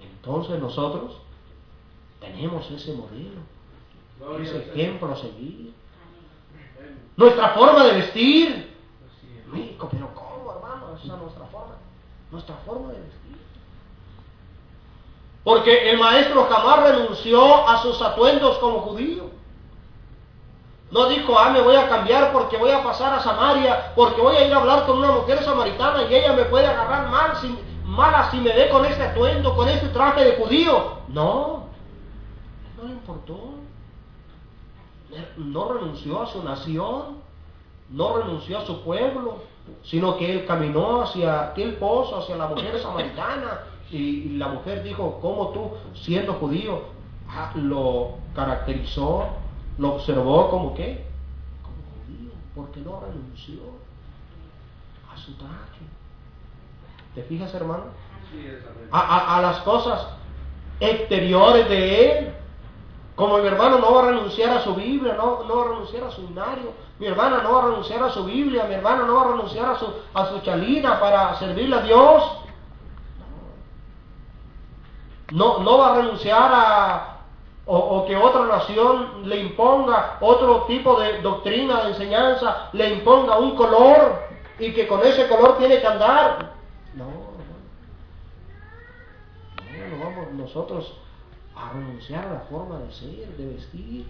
Entonces 0.00 0.60
nosotros 0.60 1.16
tenemos 2.22 2.70
ese 2.70 2.94
modelo 2.94 3.42
ese 4.40 4.58
ejemplo 4.58 5.12
a 5.12 5.16
seguir. 5.16 5.74
Nuestra 7.16 7.50
forma 7.50 7.84
de 7.84 7.92
vestir. 7.92 8.76
pero 9.52 10.14
¿cómo, 10.14 10.52
hermano? 10.52 10.96
Esa 10.96 11.14
es 11.14 11.20
nuestra 11.20 11.46
forma. 11.46 11.74
Nuestra 12.30 12.56
forma 12.64 12.92
de 12.92 13.00
vestir. 13.00 13.36
Porque 15.44 15.90
el 15.90 15.98
maestro 15.98 16.46
jamás 16.48 16.90
renunció 16.90 17.68
a 17.68 17.82
sus 17.82 18.00
atuendos 18.00 18.58
como 18.58 18.80
judío. 18.80 19.30
No 20.90 21.08
dijo, 21.08 21.38
ah, 21.38 21.50
me 21.50 21.60
voy 21.60 21.74
a 21.74 21.88
cambiar 21.88 22.32
porque 22.32 22.58
voy 22.58 22.70
a 22.70 22.84
pasar 22.84 23.14
a 23.14 23.20
Samaria, 23.20 23.92
porque 23.96 24.20
voy 24.20 24.36
a 24.36 24.46
ir 24.46 24.52
a 24.52 24.58
hablar 24.58 24.86
con 24.86 24.98
una 24.98 25.10
mujer 25.10 25.42
samaritana 25.42 26.04
y 26.04 26.14
ella 26.14 26.34
me 26.34 26.44
puede 26.44 26.66
agarrar 26.66 27.08
mal, 27.08 27.34
si, 27.40 27.58
mala 27.84 28.30
si 28.30 28.36
me 28.36 28.52
ve 28.52 28.68
con 28.68 28.84
este 28.84 29.02
atuendo, 29.02 29.56
con 29.56 29.68
este 29.68 29.88
traje 29.88 30.22
de 30.22 30.36
judío. 30.36 30.98
No, 31.08 31.68
no 32.82 32.88
le 32.88 32.94
importó 32.94 33.54
no 35.36 35.72
renunció 35.72 36.22
a 36.22 36.26
su 36.26 36.42
nación, 36.42 37.18
no 37.90 38.16
renunció 38.16 38.58
a 38.58 38.66
su 38.66 38.82
pueblo, 38.82 39.42
sino 39.82 40.16
que 40.16 40.32
él 40.32 40.46
caminó 40.46 41.02
hacia 41.02 41.50
aquel 41.50 41.74
pozo, 41.74 42.18
hacia 42.18 42.36
la 42.36 42.46
mujer 42.46 42.80
samaritana, 42.80 43.60
y, 43.90 44.38
la 44.38 44.48
mujer 44.48 44.82
dijo, 44.82 45.18
¿cómo 45.20 45.50
tú, 45.50 45.72
siendo 45.94 46.32
judío, 46.34 46.80
ah, 47.28 47.52
lo 47.56 48.14
caracterizó, 48.34 49.28
lo 49.76 49.96
observó 49.96 50.48
como 50.48 50.74
qué? 50.74 51.04
Como 51.62 51.76
judío, 52.06 52.32
porque 52.54 52.80
no 52.80 53.00
renunció 53.00 53.60
a 55.12 55.16
su 55.18 55.34
traje. 55.34 55.82
¿Te 57.14 57.22
fijas, 57.24 57.52
hermano? 57.54 57.84
a 58.90 59.40
las 59.42 59.58
cosas 59.58 60.06
exteriores 60.80 61.68
de 61.68 62.18
él, 62.18 62.34
como 63.14 63.38
mi 63.38 63.46
hermano 63.46 63.78
no 63.78 63.94
va 63.94 64.02
a 64.02 64.06
renunciar 64.06 64.56
a 64.56 64.60
su 64.60 64.74
Biblia, 64.74 65.14
no, 65.14 65.44
no 65.44 65.56
va 65.56 65.62
a 65.62 65.68
renunciar 65.68 66.04
a 66.04 66.10
su 66.10 66.26
binario, 66.26 66.72
mi 66.98 67.06
hermana 67.06 67.42
no 67.42 67.52
va 67.52 67.62
a 67.62 67.66
renunciar 67.66 68.02
a 68.02 68.10
su 68.10 68.24
Biblia, 68.24 68.64
mi 68.64 68.74
hermano 68.74 69.04
no 69.04 69.16
va 69.16 69.22
a 69.22 69.28
renunciar 69.28 69.70
a 69.70 69.78
su, 69.78 69.86
a 70.14 70.26
su 70.26 70.40
chalina 70.40 70.98
para 70.98 71.34
servirle 71.36 71.76
a 71.76 71.82
Dios. 71.82 72.38
No, 75.30 75.58
no 75.58 75.78
va 75.78 75.92
a 75.92 75.96
renunciar 75.96 76.50
a, 76.54 77.12
o, 77.66 78.04
que 78.06 78.16
otra 78.16 78.44
nación 78.44 79.28
le 79.28 79.40
imponga 79.40 80.16
otro 80.20 80.62
tipo 80.62 80.98
de 80.98 81.20
doctrina, 81.20 81.82
de 81.82 81.90
enseñanza, 81.90 82.70
le 82.72 82.94
imponga 82.94 83.38
un 83.38 83.54
color 83.56 84.22
y 84.58 84.72
que 84.72 84.88
con 84.88 85.02
ese 85.02 85.28
color 85.28 85.58
tiene 85.58 85.80
que 85.80 85.86
andar. 85.86 86.54
No, 86.94 87.04
no, 87.04 87.32
no 89.96 90.04
vamos, 90.04 90.32
nosotros 90.32 90.92
a 91.54 91.72
renunciar 91.72 92.26
a 92.26 92.32
la 92.34 92.40
forma 92.40 92.78
de 92.78 92.92
ser, 92.92 93.36
de 93.36 93.46
vestir. 93.46 94.06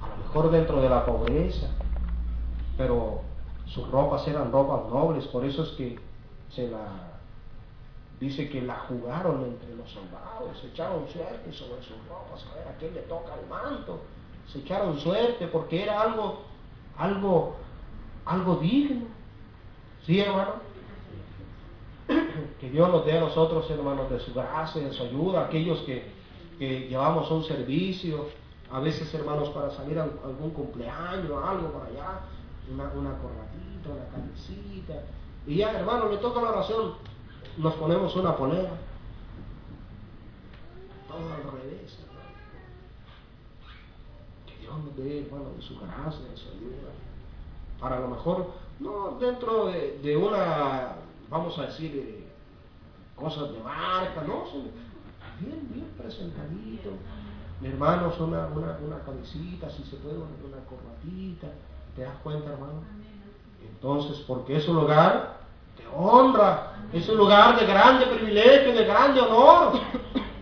A 0.00 0.08
lo 0.08 0.16
mejor 0.16 0.50
dentro 0.50 0.80
de 0.80 0.88
la 0.88 1.04
pobreza, 1.04 1.68
pero 2.76 3.22
sus 3.66 3.88
ropas 3.90 4.26
eran 4.26 4.50
ropas 4.50 4.90
nobles, 4.90 5.26
por 5.26 5.44
eso 5.44 5.62
es 5.62 5.70
que 5.70 5.98
se 6.50 6.68
la 6.68 7.10
dice 8.18 8.48
que 8.50 8.60
la 8.60 8.74
jugaron 8.80 9.44
entre 9.44 9.74
los 9.74 9.90
soldados, 9.90 10.58
se 10.60 10.68
echaron 10.68 11.08
suerte 11.08 11.52
sobre 11.52 11.82
sus 11.82 11.96
ropas, 12.08 12.46
a 12.50 12.54
ver 12.54 12.68
a 12.68 12.76
quién 12.78 12.94
le 12.94 13.00
toca 13.02 13.34
el 13.34 13.46
manto, 13.48 14.00
se 14.52 14.58
echaron 14.58 14.98
suerte 14.98 15.46
porque 15.46 15.82
era 15.82 16.02
algo, 16.02 16.42
algo, 16.98 17.56
algo 18.26 18.56
digno. 18.56 19.06
¿Sí, 20.06 20.20
hermano? 20.20 20.54
Que 22.60 22.70
Dios 22.70 22.90
nos 22.90 23.06
dé 23.06 23.16
a 23.16 23.20
nosotros, 23.20 23.70
hermanos, 23.70 24.10
de 24.10 24.20
su 24.20 24.34
gracia, 24.34 24.82
de 24.82 24.92
su 24.92 25.02
ayuda, 25.02 25.46
aquellos 25.46 25.78
que, 25.80 26.04
que 26.58 26.88
llevamos 26.88 27.30
un 27.30 27.44
servicio, 27.44 28.26
a 28.70 28.80
veces, 28.80 29.12
hermanos, 29.14 29.48
para 29.50 29.70
salir 29.70 29.98
a 29.98 30.02
algún 30.02 30.50
cumpleaños, 30.50 31.30
algo 31.44 31.72
para 31.72 31.86
allá, 31.86 32.20
una, 32.70 32.84
una 32.92 33.18
corbatita, 33.18 33.90
una 33.90 34.08
camisita, 34.10 35.04
y 35.46 35.56
ya, 35.56 35.72
hermano, 35.72 36.08
le 36.08 36.18
toca 36.18 36.42
la 36.42 36.50
oración, 36.50 36.94
nos 37.56 37.74
ponemos 37.74 38.14
una 38.14 38.36
polera. 38.36 38.70
Todo 41.08 41.18
al 41.18 41.60
revés, 41.60 41.98
hermano. 41.98 42.20
Que 44.46 44.56
Dios 44.60 44.84
nos 44.84 44.96
dé, 44.96 45.26
hermano, 45.26 45.50
de 45.56 45.62
su 45.62 45.78
gracia, 45.78 46.26
de 46.30 46.36
su 46.36 46.48
ayuda. 46.50 46.92
Para 47.80 48.00
lo 48.00 48.08
mejor, 48.08 48.50
no 48.78 49.16
dentro 49.18 49.66
de, 49.66 49.98
de 50.02 50.16
una, 50.16 50.96
vamos 51.30 51.58
a 51.58 51.66
decir, 51.66 51.92
eh, 51.94 52.26
cosas 53.14 53.52
de 53.52 53.60
marca, 53.60 54.22
no, 54.26 54.44
bien, 55.40 55.68
bien 55.72 55.86
presentadito. 55.96 56.90
Mi 57.60 57.68
hermano, 57.68 58.12
una, 58.18 58.46
una, 58.46 58.78
una 58.84 58.98
camisita, 59.04 59.70
si 59.70 59.84
se 59.84 59.96
puede, 59.96 60.16
una 60.16 60.64
corbatita. 60.68 61.48
¿Te 61.94 62.02
das 62.02 62.14
cuenta, 62.22 62.52
hermano? 62.52 62.82
Entonces, 63.62 64.18
porque 64.26 64.56
es 64.56 64.68
un 64.68 64.76
lugar 64.76 65.40
de 65.76 65.84
honra, 65.94 66.72
es 66.92 67.08
un 67.08 67.18
lugar 67.18 67.58
de 67.58 67.66
grande 67.66 68.06
privilegio, 68.06 68.72
de 68.72 68.84
grande 68.84 69.20
honor. 69.20 69.80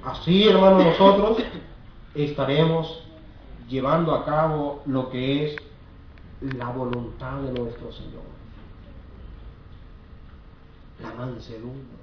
Así, 0.05 0.49
hermano, 0.49 0.85
nosotros 0.85 1.39
estaremos 2.15 3.03
llevando 3.69 4.15
a 4.15 4.25
cabo 4.25 4.83
lo 4.87 5.11
que 5.11 5.47
es 5.47 5.57
la 6.41 6.71
voluntad 6.71 7.41
de 7.41 7.53
nuestro 7.59 7.93
Señor. 7.93 8.38
La 11.03 11.15
mansedumbre. 11.15 11.99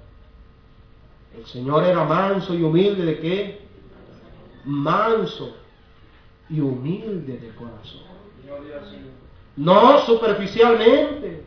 El 1.36 1.46
Señor 1.46 1.84
era 1.84 2.04
manso 2.04 2.54
y 2.54 2.62
humilde 2.62 3.04
de 3.04 3.18
qué? 3.20 3.66
Manso 4.64 5.54
y 6.48 6.60
humilde 6.60 7.38
de 7.38 7.54
corazón. 7.54 8.02
No 9.56 10.00
superficialmente. 10.00 11.44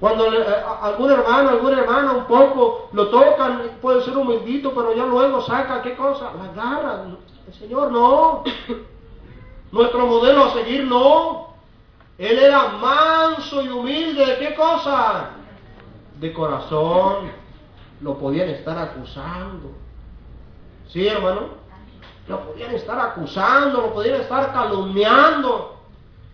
Cuando 0.00 0.32
eh, 0.32 0.46
algún 0.80 1.10
hermano, 1.10 1.50
alguna 1.50 1.80
hermana 1.80 2.12
un 2.12 2.24
poco 2.26 2.88
lo 2.92 3.08
tocan, 3.08 3.62
puede 3.82 4.02
ser 4.02 4.16
humildito, 4.16 4.72
pero 4.72 4.94
ya 4.94 5.04
luego 5.04 5.42
saca, 5.42 5.82
¿qué 5.82 5.96
cosa? 5.96 6.32
La 6.34 6.52
garra. 6.52 7.04
El 7.46 7.54
Señor 7.54 7.90
no. 7.90 8.44
Nuestro 9.72 10.06
modelo 10.06 10.44
a 10.44 10.52
seguir 10.54 10.84
no. 10.84 11.48
Él 12.16 12.38
era 12.38 12.68
manso 12.68 13.60
y 13.62 13.68
humilde. 13.68 14.24
¿De 14.24 14.38
qué 14.38 14.54
cosa? 14.54 15.30
De 16.18 16.32
corazón. 16.32 17.30
Lo 18.00 18.18
podían 18.18 18.48
estar 18.50 18.78
acusando. 18.78 19.72
¿Sí, 20.88 21.06
hermano? 21.06 21.58
Lo 22.28 22.44
podían 22.44 22.74
estar 22.74 22.98
acusando, 22.98 23.80
lo 23.80 23.94
podían 23.94 24.20
estar 24.20 24.52
calumniando, 24.52 25.76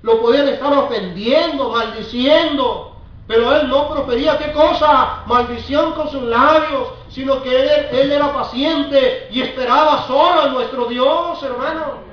lo 0.03 0.21
podían 0.21 0.49
estar 0.49 0.73
ofendiendo, 0.73 1.71
maldiciendo. 1.71 2.97
Pero 3.27 3.57
él 3.57 3.69
no 3.69 3.89
profería 3.89 4.37
qué 4.37 4.53
cosa, 4.53 5.23
maldición 5.27 5.93
con 5.95 6.11
sus 6.11 6.23
labios, 6.25 6.89
sino 7.09 7.43
que 7.43 7.63
él, 7.63 7.87
él 7.93 8.13
era 8.13 8.35
paciente 8.35 9.29
y 9.31 9.41
esperaba 9.41 10.07
solo 10.07 10.43
a 10.43 10.49
nuestro 10.49 10.87
Dios, 10.87 11.43
hermano. 11.43 12.05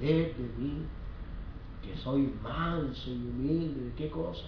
Aprended 0.00 0.36
de 0.36 0.42
mí, 0.58 0.77
soy 2.08 2.34
manso 2.42 3.10
y 3.10 3.16
humilde, 3.16 3.84
¿de 3.84 3.94
qué 3.94 4.08
cosa? 4.08 4.44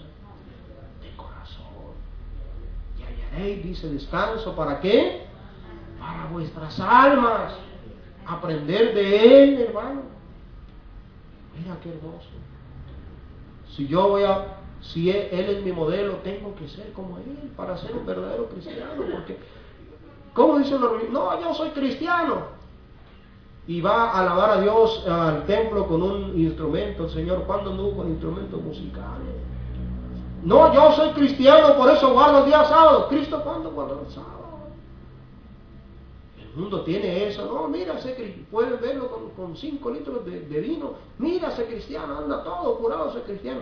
De 1.02 1.14
corazón. 1.16 1.92
Y 2.98 3.02
hallaréis, 3.02 3.62
dice, 3.62 3.88
descanso, 3.88 4.56
¿para 4.56 4.80
qué? 4.80 5.24
Para 5.98 6.26
vuestras 6.26 6.80
almas. 6.80 7.52
Aprender 8.26 8.94
de 8.94 9.42
Él, 9.42 9.60
hermano. 9.60 10.02
Mira 11.58 11.76
qué 11.82 11.90
hermoso. 11.90 12.28
Si 13.76 13.86
yo 13.86 14.08
voy 14.08 14.22
a, 14.22 14.56
si 14.80 15.10
él, 15.10 15.28
es 15.32 15.62
mi 15.62 15.72
modelo, 15.72 16.14
tengo 16.24 16.54
que 16.54 16.66
ser 16.68 16.92
como 16.92 17.18
Él 17.18 17.52
para 17.56 17.76
ser 17.76 17.94
un 17.94 18.06
verdadero 18.06 18.48
cristiano. 18.48 19.02
Porque, 19.12 19.38
¿cómo 20.32 20.58
dice 20.58 20.78
la 20.78 20.88
religión? 20.88 21.12
No, 21.12 21.40
yo 21.40 21.54
soy 21.54 21.70
cristiano. 21.70 22.59
Y 23.66 23.80
va 23.80 24.10
a 24.10 24.20
alabar 24.20 24.50
a 24.50 24.60
Dios 24.60 25.06
al 25.06 25.46
templo 25.46 25.86
con 25.86 26.02
un 26.02 26.40
instrumento. 26.40 27.04
El 27.04 27.10
Señor, 27.10 27.44
¿cuándo 27.44 27.70
anduvo 27.70 27.96
con 27.96 28.08
instrumentos 28.08 28.60
musicales? 28.60 29.28
No, 30.42 30.72
yo 30.72 30.92
soy 30.92 31.10
cristiano, 31.10 31.76
por 31.76 31.90
eso 31.90 32.12
guardo 32.12 32.40
el 32.40 32.46
día 32.46 32.64
sábado. 32.64 33.08
¿Cristo 33.08 33.42
cuándo 33.44 33.70
guarda 33.70 33.96
el 34.06 34.12
sábado? 34.12 34.40
El 36.38 36.60
mundo 36.60 36.80
tiene 36.82 37.26
eso. 37.26 37.44
No, 37.44 37.68
mira, 37.68 37.94
pueden 38.50 38.80
verlo 38.80 39.08
con, 39.08 39.30
con 39.30 39.56
cinco 39.56 39.90
litros 39.90 40.24
de, 40.24 40.40
de, 40.40 40.60
vino. 40.60 40.94
Mira, 41.18 41.48
ese 41.48 41.66
cristiano 41.66 42.18
anda 42.18 42.42
todo 42.42 42.78
curado, 42.78 43.10
ese 43.10 43.22
cristiano. 43.22 43.60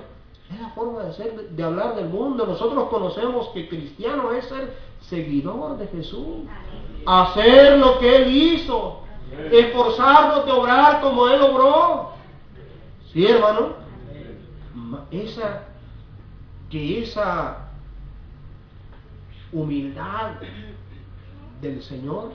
Es 0.50 0.60
la 0.60 0.70
forma 0.70 1.02
de 1.02 1.12
ser, 1.12 1.50
de 1.50 1.62
hablar 1.62 1.96
del 1.96 2.08
mundo. 2.08 2.46
Nosotros 2.46 2.88
conocemos 2.88 3.48
que 3.48 3.68
cristiano 3.68 4.32
es 4.32 4.46
ser 4.46 4.74
seguidor 5.00 5.76
de 5.76 5.86
Jesús. 5.88 6.46
Hacer 7.04 7.78
lo 7.78 7.98
que 7.98 8.16
Él 8.16 8.34
hizo. 8.34 9.00
Esforzarnos 9.50 10.46
de 10.46 10.52
obrar 10.52 11.00
como 11.00 11.28
Él 11.28 11.40
obró. 11.42 12.12
¿Sí, 13.12 13.26
hermano? 13.26 13.74
Esa, 15.10 15.68
que 16.70 17.02
esa 17.02 17.68
humildad 19.52 20.36
del 21.60 21.82
Señor 21.82 22.32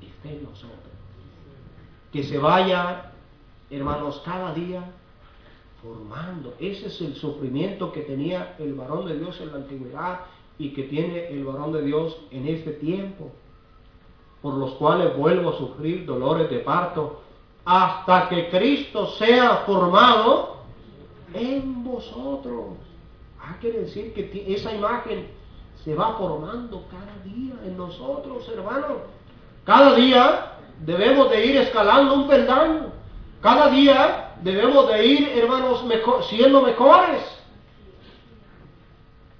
esté 0.00 0.36
en 0.36 0.44
nosotros. 0.44 0.78
Que 2.12 2.22
se 2.22 2.38
vaya, 2.38 3.12
hermanos, 3.70 4.22
cada 4.24 4.54
día 4.54 4.82
formando. 5.82 6.54
Ese 6.58 6.86
es 6.86 7.00
el 7.00 7.14
sufrimiento 7.14 7.92
que 7.92 8.00
tenía 8.02 8.56
el 8.58 8.74
varón 8.74 9.06
de 9.06 9.18
Dios 9.18 9.40
en 9.40 9.52
la 9.52 9.58
antigüedad 9.58 10.20
y 10.58 10.70
que 10.70 10.84
tiene 10.84 11.28
el 11.28 11.44
varón 11.44 11.72
de 11.72 11.82
Dios 11.82 12.18
en 12.30 12.48
este 12.48 12.72
tiempo, 12.72 13.32
por 14.42 14.54
los 14.54 14.72
cuales 14.72 15.16
vuelvo 15.16 15.50
a 15.50 15.58
sufrir 15.58 16.06
dolores 16.06 16.48
de 16.50 16.58
parto, 16.58 17.22
hasta 17.64 18.28
que 18.28 18.48
Cristo 18.50 19.08
sea 19.18 19.62
formado 19.66 20.58
en 21.34 21.84
vosotros. 21.84 22.76
Ah, 23.40 23.56
quiere 23.60 23.80
decir 23.80 24.14
que 24.14 24.54
esa 24.54 24.72
imagen 24.74 25.28
se 25.84 25.94
va 25.94 26.16
formando 26.16 26.84
cada 26.90 27.22
día 27.24 27.54
en 27.64 27.76
nosotros, 27.76 28.48
hermanos. 28.48 28.98
Cada 29.64 29.94
día 29.94 30.52
debemos 30.80 31.30
de 31.30 31.46
ir 31.46 31.56
escalando 31.56 32.14
un 32.14 32.28
peldaño. 32.28 32.86
Cada 33.42 33.68
día 33.70 34.34
debemos 34.42 34.88
de 34.88 35.06
ir, 35.06 35.28
hermanos, 35.36 35.84
mejor, 35.84 36.24
siendo 36.24 36.62
mejores. 36.62 37.22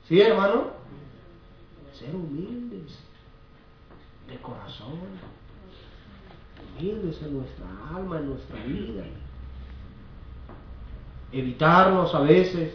¿Sí, 0.07 0.21
hermano? 0.21 0.65
Ser 1.93 2.15
humildes 2.15 2.68
de 4.29 4.37
corazón. 4.39 4.99
Humildes 6.79 7.21
en 7.23 7.39
nuestra 7.39 7.67
alma, 7.95 8.19
en 8.19 8.29
nuestra 8.31 8.63
vida. 8.65 9.05
Evitarnos 11.33 12.15
a 12.15 12.21
veces 12.21 12.75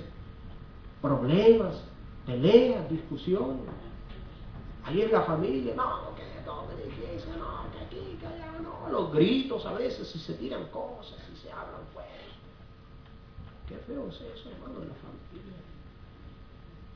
problemas, 1.02 1.76
peleas, 2.26 2.90
discusiones. 2.90 3.66
En 4.90 5.12
la 5.12 5.22
familia, 5.22 5.74
no, 5.76 6.14
que 6.16 6.24
no, 6.46 6.68
que 6.68 6.76
la 6.76 6.94
iglesia, 6.94 7.34
no, 7.38 7.72
que 7.72 7.86
aquí, 7.86 8.18
que 8.20 8.28
allá, 8.28 8.52
no. 8.62 8.92
Los 8.92 9.14
gritos 9.14 9.66
a 9.66 9.74
veces, 9.74 10.08
si 10.10 10.20
se 10.20 10.34
tiran 10.34 10.66
cosas, 10.66 11.18
si 11.30 11.42
se 11.42 11.52
hablan 11.52 11.82
fuerte. 11.94 12.12
Qué 13.70 13.76
feo 13.88 14.10
es 14.10 14.16
eso, 14.16 14.50
hermano, 14.50 14.82
de 14.82 14.88
la 14.88 14.94
familia. 14.96 15.58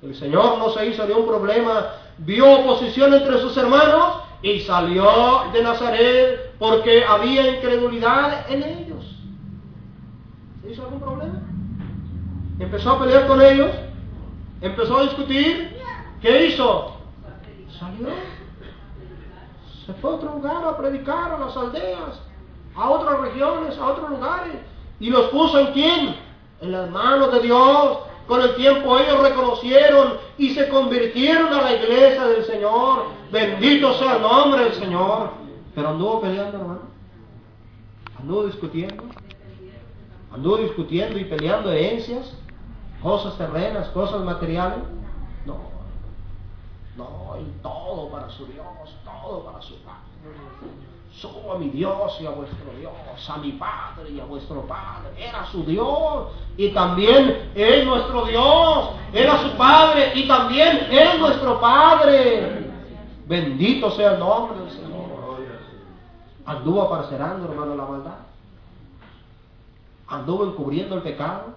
El 0.01 0.15
Señor 0.15 0.59
no 0.59 0.69
se 0.71 0.85
hizo 0.85 1.07
de 1.07 1.13
un 1.13 1.25
problema, 1.25 1.93
vio 2.17 2.59
oposición 2.59 3.13
entre 3.13 3.39
sus 3.39 3.55
hermanos 3.55 4.16
y 4.41 4.59
salió 4.61 5.45
de 5.51 5.63
Nazaret 5.63 6.55
porque 6.59 7.03
había 7.03 7.55
incredulidad 7.55 8.49
en 8.51 8.63
ellos. 8.63 9.05
¿Se 10.61 10.71
hizo 10.71 10.83
algún 10.83 10.99
problema? 10.99 11.41
Empezó 12.59 12.91
a 12.91 12.99
pelear 12.99 13.27
con 13.27 13.41
ellos, 13.41 13.71
empezó 14.61 14.97
a 14.97 15.03
discutir. 15.03 15.77
¿Qué 16.21 16.47
hizo? 16.47 16.97
Salió. 17.79 18.07
Se 19.85 19.93
fue 19.93 20.11
a 20.11 20.13
otro 20.15 20.33
lugar 20.33 20.63
a 20.65 20.77
predicar 20.77 21.31
a 21.31 21.39
las 21.39 21.55
aldeas, 21.55 22.19
a 22.75 22.89
otras 22.89 23.19
regiones, 23.21 23.77
a 23.77 23.85
otros 23.85 24.09
lugares. 24.09 24.55
¿Y 24.99 25.09
los 25.09 25.29
puso 25.29 25.59
en 25.59 25.73
quién? 25.73 26.15
En 26.61 26.71
las 26.71 26.89
manos 26.89 27.31
de 27.31 27.41
Dios. 27.41 27.99
Con 28.27 28.41
el 28.41 28.55
tiempo 28.55 28.97
ellos 28.99 29.21
reconocieron 29.21 30.17
y 30.37 30.53
se 30.53 30.67
convirtieron 30.67 31.53
a 31.53 31.61
la 31.61 31.73
iglesia 31.75 32.27
del 32.27 32.43
Señor. 32.43 33.16
Bendito 33.31 33.93
sea 33.95 34.15
el 34.15 34.21
nombre 34.21 34.63
del 34.65 34.73
Señor. 34.73 35.31
Pero 35.75 35.89
anduvo 35.89 36.21
peleando, 36.21 36.57
hermano. 36.57 36.79
Anduvo 38.19 38.45
discutiendo. 38.45 39.03
Anduvo 40.33 40.57
discutiendo 40.57 41.17
y 41.17 41.25
peleando 41.25 41.71
herencias, 41.71 42.33
cosas 43.01 43.37
terrenas, 43.37 43.87
cosas 43.89 44.21
materiales. 44.23 44.79
No. 45.45 45.57
No, 46.97 47.37
y 47.39 47.61
todo 47.61 48.09
para 48.09 48.29
su 48.29 48.45
Dios, 48.47 48.65
todo 49.05 49.43
para 49.45 49.61
su 49.61 49.75
Padre. 49.83 49.97
Solo 51.13 51.53
a 51.53 51.57
mi 51.57 51.69
Dios 51.69 52.17
y 52.19 52.25
a 52.25 52.31
vuestro 52.31 52.71
Dios, 52.77 52.93
a 53.29 53.37
mi 53.37 53.51
Padre 53.53 54.11
y 54.11 54.19
a 54.19 54.25
vuestro 54.25 54.61
Padre. 54.67 55.09
Era 55.17 55.45
su 55.47 55.63
Dios 55.63 56.27
y 56.57 56.69
también 56.69 57.51
es 57.55 57.85
nuestro 57.85 58.25
Dios. 58.25 58.89
Era 59.13 59.41
su 59.43 59.51
Padre 59.57 60.11
y 60.15 60.27
también 60.27 60.87
es 60.91 61.19
nuestro 61.19 61.59
Padre. 61.59 62.66
Bendito 63.27 63.91
sea 63.91 64.13
el 64.13 64.19
nombre 64.19 64.59
del 64.59 64.71
Señor. 64.71 64.97
Anduvo 66.45 66.83
aparcerando, 66.83 67.51
hermano, 67.51 67.75
la 67.75 67.85
maldad. 67.85 68.17
Anduvo 70.07 70.45
encubriendo 70.45 70.95
el 70.95 71.01
pecado. 71.01 71.55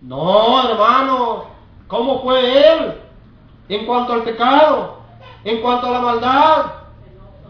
No, 0.00 0.68
hermano. 0.68 1.46
¿Cómo 1.88 2.22
fue 2.22 2.74
él? 2.74 3.00
En 3.68 3.86
cuanto 3.86 4.12
al 4.12 4.22
pecado, 4.22 4.98
en 5.44 5.60
cuanto 5.60 5.88
a 5.88 5.90
la 5.90 6.00
maldad, 6.00 6.66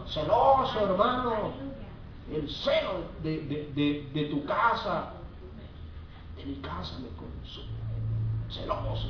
celoso, 0.07 0.79
hermano, 0.79 1.53
el 2.31 2.49
celo 2.49 3.05
de, 3.21 4.27
tu 4.29 4.43
casa, 4.45 5.13
de 6.35 6.45
mi 6.45 6.55
casa 6.55 6.97
me 6.99 7.09
consume, 7.09 7.67
celoso 8.49 9.09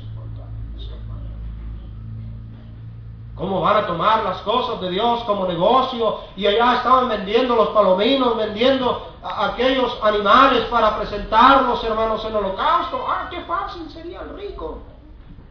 ¿Cómo 3.36 3.60
van 3.60 3.76
a 3.78 3.86
tomar 3.86 4.22
las 4.22 4.42
cosas 4.42 4.80
de 4.80 4.90
Dios 4.90 5.24
como 5.24 5.46
negocio? 5.46 6.20
Y 6.36 6.46
allá 6.46 6.76
estaban 6.76 7.08
vendiendo 7.08 7.56
los 7.56 7.70
palominos, 7.70 8.36
vendiendo 8.36 9.08
aquellos 9.24 9.98
animales 10.02 10.64
para 10.66 10.96
presentarlos, 10.98 11.82
hermanos, 11.82 12.24
en 12.24 12.36
holocausto. 12.36 13.04
Ah, 13.08 13.28
qué 13.30 13.40
fácil 13.40 13.90
sería 13.90 14.20
el 14.20 14.36
rico. 14.36 14.78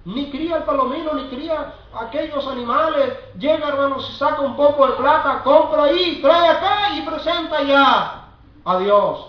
Ni 0.05 0.31
cría 0.31 0.57
el 0.57 0.63
palomino, 0.63 1.13
ni 1.13 1.27
cría 1.27 1.73
aquellos 1.93 2.47
animales. 2.47 3.17
Llega, 3.37 3.67
hermanos, 3.67 4.17
saca 4.17 4.41
un 4.41 4.55
poco 4.55 4.87
de 4.87 4.93
plata, 4.93 5.43
compra 5.43 5.83
ahí, 5.83 6.21
trae 6.21 6.99
y 6.99 7.01
presenta 7.01 7.63
ya 7.63 8.29
a 8.63 8.77
Dios. 8.79 9.27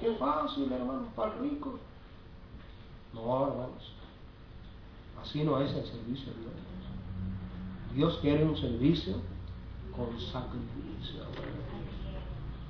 Qué 0.00 0.12
fácil, 0.14 0.72
hermanos, 0.72 1.08
para 1.14 1.32
el 1.32 1.40
rico. 1.40 1.78
No, 3.12 3.48
hermanos. 3.48 3.92
Así 5.20 5.42
no 5.44 5.60
es 5.60 5.72
el 5.72 5.84
servicio 5.84 6.32
de 6.32 6.40
Dios. 6.40 6.52
Dios 7.94 8.18
quiere 8.20 8.44
un 8.44 8.56
servicio 8.56 9.14
con 9.96 10.08
sacrificio. 10.20 11.24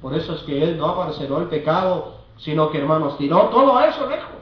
Por 0.00 0.14
eso 0.14 0.34
es 0.34 0.42
que 0.42 0.62
Él 0.62 0.78
no 0.78 0.86
aparecerá 0.86 1.38
el 1.38 1.48
pecado, 1.48 2.18
sino 2.38 2.70
que, 2.70 2.78
hermanos, 2.78 3.18
tiró 3.18 3.48
todo 3.48 3.80
eso 3.80 4.08
lejos. 4.08 4.38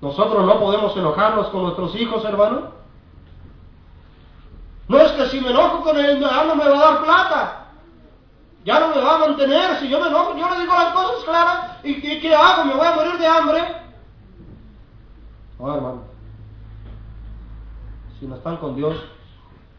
Nosotros 0.00 0.44
no 0.44 0.60
podemos 0.60 0.94
enojarnos 0.96 1.48
con 1.48 1.62
nuestros 1.62 1.94
hijos, 1.96 2.24
hermano. 2.24 2.74
No 4.86 4.98
es 4.98 5.12
que 5.12 5.26
si 5.28 5.40
me 5.40 5.50
enojo 5.50 5.82
con 5.82 5.96
él, 5.96 6.20
ya 6.20 6.44
no 6.44 6.56
me 6.56 6.68
va 6.68 6.76
a 6.76 6.92
dar 6.92 7.04
plata. 7.04 7.66
Ya 8.64 8.80
no 8.80 8.88
me 8.88 9.00
va 9.00 9.14
a 9.14 9.18
mantener. 9.18 9.80
Si 9.80 9.88
yo 9.88 10.00
me 10.00 10.08
enojo, 10.08 10.36
yo 10.36 10.48
le 10.50 10.60
digo 10.60 10.74
las 10.74 10.92
cosas 10.92 11.24
claras. 11.24 11.70
¿Y 11.84 12.00
qué, 12.00 12.34
hago? 12.34 12.66
¿Me 12.66 12.74
voy 12.74 12.86
a 12.86 12.94
morir 12.94 13.18
de 13.18 13.26
hambre? 13.26 13.62
No, 15.58 15.74
hermano. 15.74 16.02
Si 18.24 18.28
no 18.30 18.36
están 18.36 18.56
con 18.56 18.74
Dios, 18.74 18.96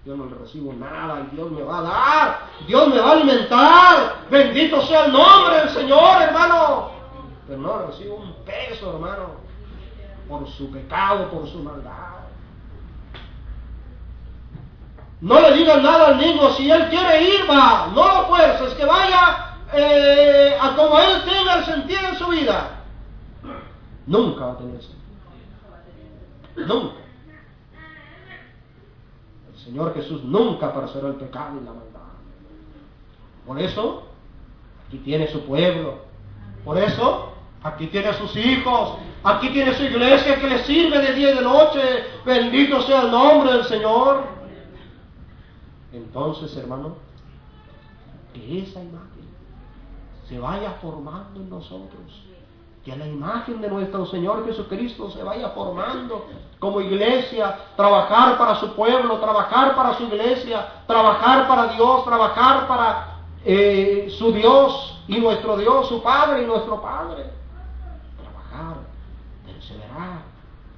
yo 0.06 0.16
no 0.16 0.28
le 0.28 0.36
recibo 0.36 0.72
nada 0.72 1.26
Dios 1.32 1.50
me 1.50 1.64
va 1.64 1.80
a 1.80 1.82
dar. 1.82 2.40
Dios 2.68 2.90
me 2.90 3.00
va 3.00 3.10
a 3.10 3.12
alimentar. 3.14 4.16
Bendito 4.30 4.84
sea 4.84 5.06
el 5.06 5.14
nombre 5.14 5.62
del 5.62 5.70
Señor, 5.70 6.22
hermano. 6.22 6.92
Pero 7.48 7.60
no 7.60 7.88
recibo 7.88 8.18
un 8.18 8.36
peso, 8.46 8.92
hermano 8.92 9.44
por 10.30 10.48
su 10.48 10.70
pecado, 10.70 11.28
por 11.32 11.50
su 11.50 11.58
maldad. 11.58 12.20
No 15.22 15.42
le 15.42 15.54
digan 15.54 15.82
nada 15.82 16.10
al 16.10 16.20
niño, 16.20 16.52
si 16.52 16.70
él 16.70 16.88
quiere 16.90 17.24
ir, 17.24 17.50
va, 17.50 17.88
no 17.96 18.22
lo 18.22 18.28
fuerces, 18.28 18.76
que 18.76 18.86
vaya 18.86 19.56
eh, 19.74 20.56
a 20.62 20.76
como 20.76 21.00
él 21.00 21.24
tenga 21.24 21.56
el 21.56 21.66
sentido 21.66 22.10
en 22.10 22.18
su 22.20 22.28
vida. 22.28 22.84
Nunca 24.06 24.46
va 24.46 24.52
a 24.52 24.58
tener 24.58 24.80
sentido. 24.84 25.02
Nunca. 26.68 27.05
Señor 29.66 29.94
Jesús 29.94 30.24
nunca 30.24 30.68
aparecerá 30.68 31.10
el 31.10 31.16
pecado 31.16 31.60
y 31.60 31.66
la 31.66 31.72
maldad. 31.72 32.00
Por 33.46 33.60
eso, 33.60 34.04
aquí 34.88 35.00
tiene 35.00 35.28
su 35.28 35.42
pueblo. 35.42 36.06
Por 36.64 36.78
eso, 36.78 37.36
Aquí 37.66 37.88
tiene 37.88 38.10
a 38.10 38.14
sus 38.14 38.36
hijos, 38.36 39.00
aquí 39.24 39.50
tiene 39.50 39.74
su 39.74 39.82
iglesia 39.82 40.40
que 40.40 40.48
le 40.48 40.64
sirve 40.66 41.00
de 41.00 41.14
día 41.16 41.32
y 41.32 41.36
de 41.38 41.42
noche. 41.42 41.82
Bendito 42.24 42.80
sea 42.84 43.02
el 43.02 43.12
nombre 43.12 43.54
del 43.54 43.64
Señor. 43.66 44.24
Entonces, 45.92 46.56
hermano, 46.58 46.96
que 48.36 48.60
esa 48.60 48.84
imagen 48.84 49.26
se 50.30 50.38
vaya 50.38 50.78
formando 50.80 51.40
en 51.40 51.50
nosotros. 51.50 52.24
Que 52.86 52.96
la 52.96 53.08
imagen 53.08 53.62
de 53.62 53.68
nuestro 53.68 54.06
Señor 54.06 54.46
Jesucristo 54.46 55.10
se 55.10 55.24
vaya 55.24 55.50
formando 55.50 56.28
como 56.60 56.80
iglesia, 56.80 57.58
trabajar 57.76 58.38
para 58.38 58.56
su 58.56 58.74
pueblo, 58.76 59.18
trabajar 59.20 59.76
para 59.76 59.96
su 59.96 60.04
iglesia, 60.04 60.84
trabajar 60.86 61.48
para 61.48 61.68
Dios, 61.74 62.06
trabajar 62.06 62.68
para 62.68 63.16
eh, 63.44 64.14
su 64.18 64.32
Dios 64.32 65.02
y 65.08 65.18
nuestro 65.20 65.58
Dios, 65.58 65.88
su 65.90 66.02
Padre 66.04 66.44
y 66.44 66.46
nuestro 66.46 66.80
Padre 66.80 67.36
perseverar, 69.46 70.22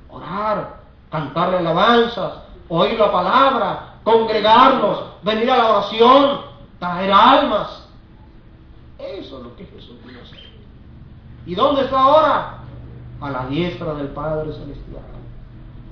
orar, 0.09 0.79
cantar 1.11 1.55
alabanzas, 1.55 2.33
oír 2.69 2.99
la 2.99 3.11
palabra, 3.11 3.95
congregarnos, 4.03 5.23
venir 5.23 5.49
a 5.51 5.57
la 5.57 5.69
oración, 5.69 6.41
traer 6.79 7.11
almas. 7.11 7.87
Eso 8.97 9.37
es 9.37 9.43
lo 9.43 9.55
que 9.55 9.65
Jesús 9.65 9.97
hacer. 10.23 10.36
¿Y 11.47 11.55
dónde 11.55 11.83
está 11.83 11.99
ahora? 11.99 12.57
A 13.21 13.29
la 13.31 13.45
diestra 13.47 13.93
del 13.93 14.09
Padre 14.09 14.51
Celestial. 14.51 15.01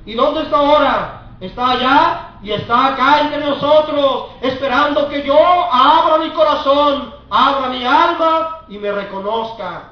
¿Y 0.06 0.14
dónde 0.14 0.42
está 0.42 0.58
ahora? 0.58 1.22
Está 1.40 1.72
allá 1.72 2.30
y 2.44 2.52
está 2.52 2.88
acá 2.88 3.22
entre 3.22 3.40
nosotros, 3.40 4.32
esperando 4.42 5.08
que 5.08 5.24
yo 5.24 5.38
abra 5.38 6.18
mi 6.18 6.30
corazón, 6.32 7.14
abra 7.30 7.70
mi 7.70 7.86
alma 7.86 8.64
y 8.68 8.78
me 8.78 8.92
reconozca 8.92 9.92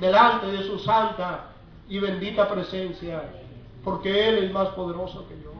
delante 0.00 0.46
de 0.46 0.62
su 0.62 0.78
santa 0.78 1.46
y 1.88 1.98
bendita 1.98 2.48
presencia, 2.48 3.24
porque 3.84 4.28
Él 4.28 4.44
es 4.44 4.52
más 4.52 4.68
poderoso 4.68 5.26
que 5.28 5.34
yo, 5.42 5.52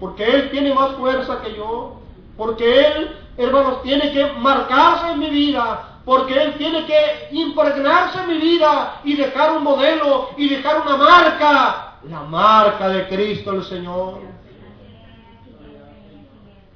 porque 0.00 0.24
Él 0.24 0.50
tiene 0.50 0.72
más 0.72 0.92
fuerza 0.92 1.42
que 1.42 1.54
yo, 1.54 2.00
porque 2.38 2.86
Él, 2.86 3.16
hermanos, 3.36 3.82
tiene 3.82 4.10
que 4.10 4.32
marcarse 4.38 5.12
en 5.12 5.18
mi 5.18 5.28
vida, 5.28 5.93
porque 6.04 6.34
Él 6.34 6.54
tiene 6.58 6.84
que 6.84 7.28
impregnarse 7.32 8.26
mi 8.26 8.38
vida 8.38 9.00
y 9.04 9.16
dejar 9.16 9.56
un 9.56 9.64
modelo 9.64 10.30
y 10.36 10.48
dejar 10.48 10.82
una 10.82 10.96
marca, 10.96 11.98
la 12.08 12.22
marca 12.22 12.88
de 12.88 13.08
Cristo 13.08 13.52
el 13.52 13.64
Señor. 13.64 14.20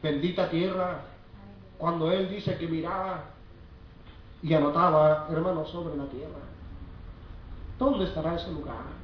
Bendita 0.02 0.48
tierra, 0.48 1.00
cuando 1.76 2.10
Él 2.10 2.30
dice 2.30 2.56
que 2.56 2.66
miraba 2.66 3.24
y 4.42 4.54
anotaba, 4.54 5.26
hermanos, 5.30 5.68
sobre 5.70 5.96
la 5.96 6.04
tierra. 6.06 6.38
¿Dónde 7.78 8.04
estará 8.04 8.36
ese 8.36 8.50
lugar? 8.52 8.98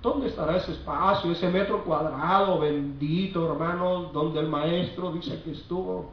¿Dónde 0.00 0.28
estará 0.28 0.56
ese 0.56 0.72
espacio, 0.72 1.32
ese 1.32 1.48
metro 1.48 1.84
cuadrado 1.84 2.58
bendito, 2.58 3.52
hermanos, 3.52 4.12
donde 4.12 4.40
el 4.40 4.48
maestro 4.48 5.12
dice 5.12 5.42
que 5.42 5.50
estuvo? 5.50 6.10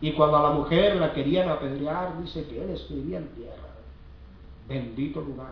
Y 0.00 0.12
cuando 0.12 0.36
a 0.36 0.42
la 0.42 0.50
mujer 0.50 0.96
la 0.96 1.12
querían 1.12 1.48
apedrear, 1.48 2.20
dice 2.20 2.46
que 2.46 2.62
él 2.62 2.70
escribía 2.70 3.18
en 3.18 3.28
tierra. 3.34 3.54
Bendito 4.68 5.20
lugar. 5.20 5.46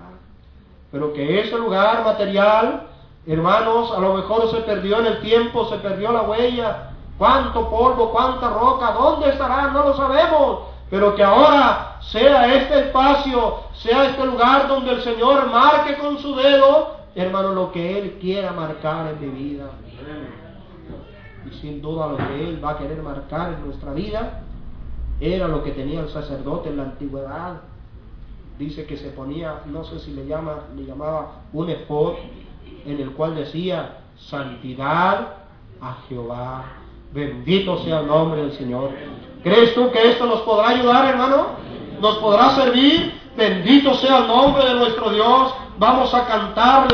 pero 0.91 1.13
que 1.13 1.41
ese 1.41 1.57
lugar 1.59 2.05
material, 2.05 2.87
hermanos, 3.27 3.91
a 3.91 3.99
lo 3.99 4.15
mejor 4.15 4.51
se 4.51 4.59
perdió 4.59 5.01
en 5.01 5.07
el 5.07 5.21
tiempo, 5.21 5.69
se 5.69 5.77
perdió 5.79 6.13
la 6.13 6.23
huella, 6.23 6.91
cuánto 7.19 7.69
polvo, 7.69 8.13
cuánta 8.13 8.51
roca, 8.51 8.93
dónde 8.93 9.31
estará, 9.31 9.69
no 9.69 9.85
lo 9.89 9.97
sabemos, 9.97 10.61
pero 10.91 11.17
que 11.17 11.25
ahora 11.25 11.99
sea 12.01 12.55
este 12.55 12.81
espacio, 12.81 13.61
sea 13.73 14.11
este 14.11 14.25
lugar 14.25 14.69
donde 14.69 14.93
el 14.93 15.03
Señor 15.03 15.51
marque 15.51 15.97
con 15.99 16.19
su 16.19 16.35
dedo, 16.37 16.97
hermano, 17.15 17.53
lo 17.53 17.73
que 17.73 17.99
Él 17.99 18.19
quiera 18.21 18.53
marcar 18.53 19.09
en 19.09 19.21
mi 19.21 19.29
vida. 19.29 19.65
Y 21.51 21.55
sin 21.61 21.83
duda 21.83 22.09
lo 22.09 22.17
que 22.17 22.49
Él 22.49 22.65
va 22.65 22.71
a 22.71 22.79
querer 22.79 23.03
marcar 23.03 23.53
en 23.53 23.65
nuestra 23.65 23.93
vida 23.93 24.43
era 25.21 25.49
lo 25.49 25.63
que 25.63 25.73
tenía 25.73 26.01
el 26.01 26.09
sacerdote 26.09 26.71
en 26.71 26.79
la 26.79 26.85
antigüedad. 26.85 27.61
Dice 28.59 28.87
que 28.87 28.97
se 28.97 29.11
ponía, 29.11 29.61
no 29.67 29.85
sé 29.85 29.99
si 29.99 30.13
le 30.13 30.27
llama, 30.27 30.65
le 30.77 30.85
llamaba 30.85 31.43
un 31.53 31.71
efod, 31.71 32.15
en 32.85 33.01
el 33.01 33.13
cual 33.13 33.35
decía 33.35 33.99
santidad 34.17 35.35
a 35.81 35.97
Jehová. 36.09 36.65
Bendito 37.13 37.79
sea 37.85 38.01
el 38.01 38.07
nombre 38.07 38.43
del 38.43 38.53
Señor. 38.53 38.91
¿Crees 39.43 39.75
tú 39.75 39.91
que 39.91 40.11
esto 40.11 40.27
nos 40.27 40.41
podrá 40.41 40.71
ayudar, 40.71 41.07
hermano? 41.07 41.47
¿Nos 42.01 42.17
podrá 42.19 42.51
servir? 42.57 43.13
Bendito 43.37 43.95
sea 43.95 44.19
el 44.19 44.29
nombre 44.29 44.65
de 44.65 44.75
nuestro 44.75 45.11
Dios. 45.11 45.55
Vamos 45.79 46.13
a 46.15 46.27
cantar. 46.27 46.89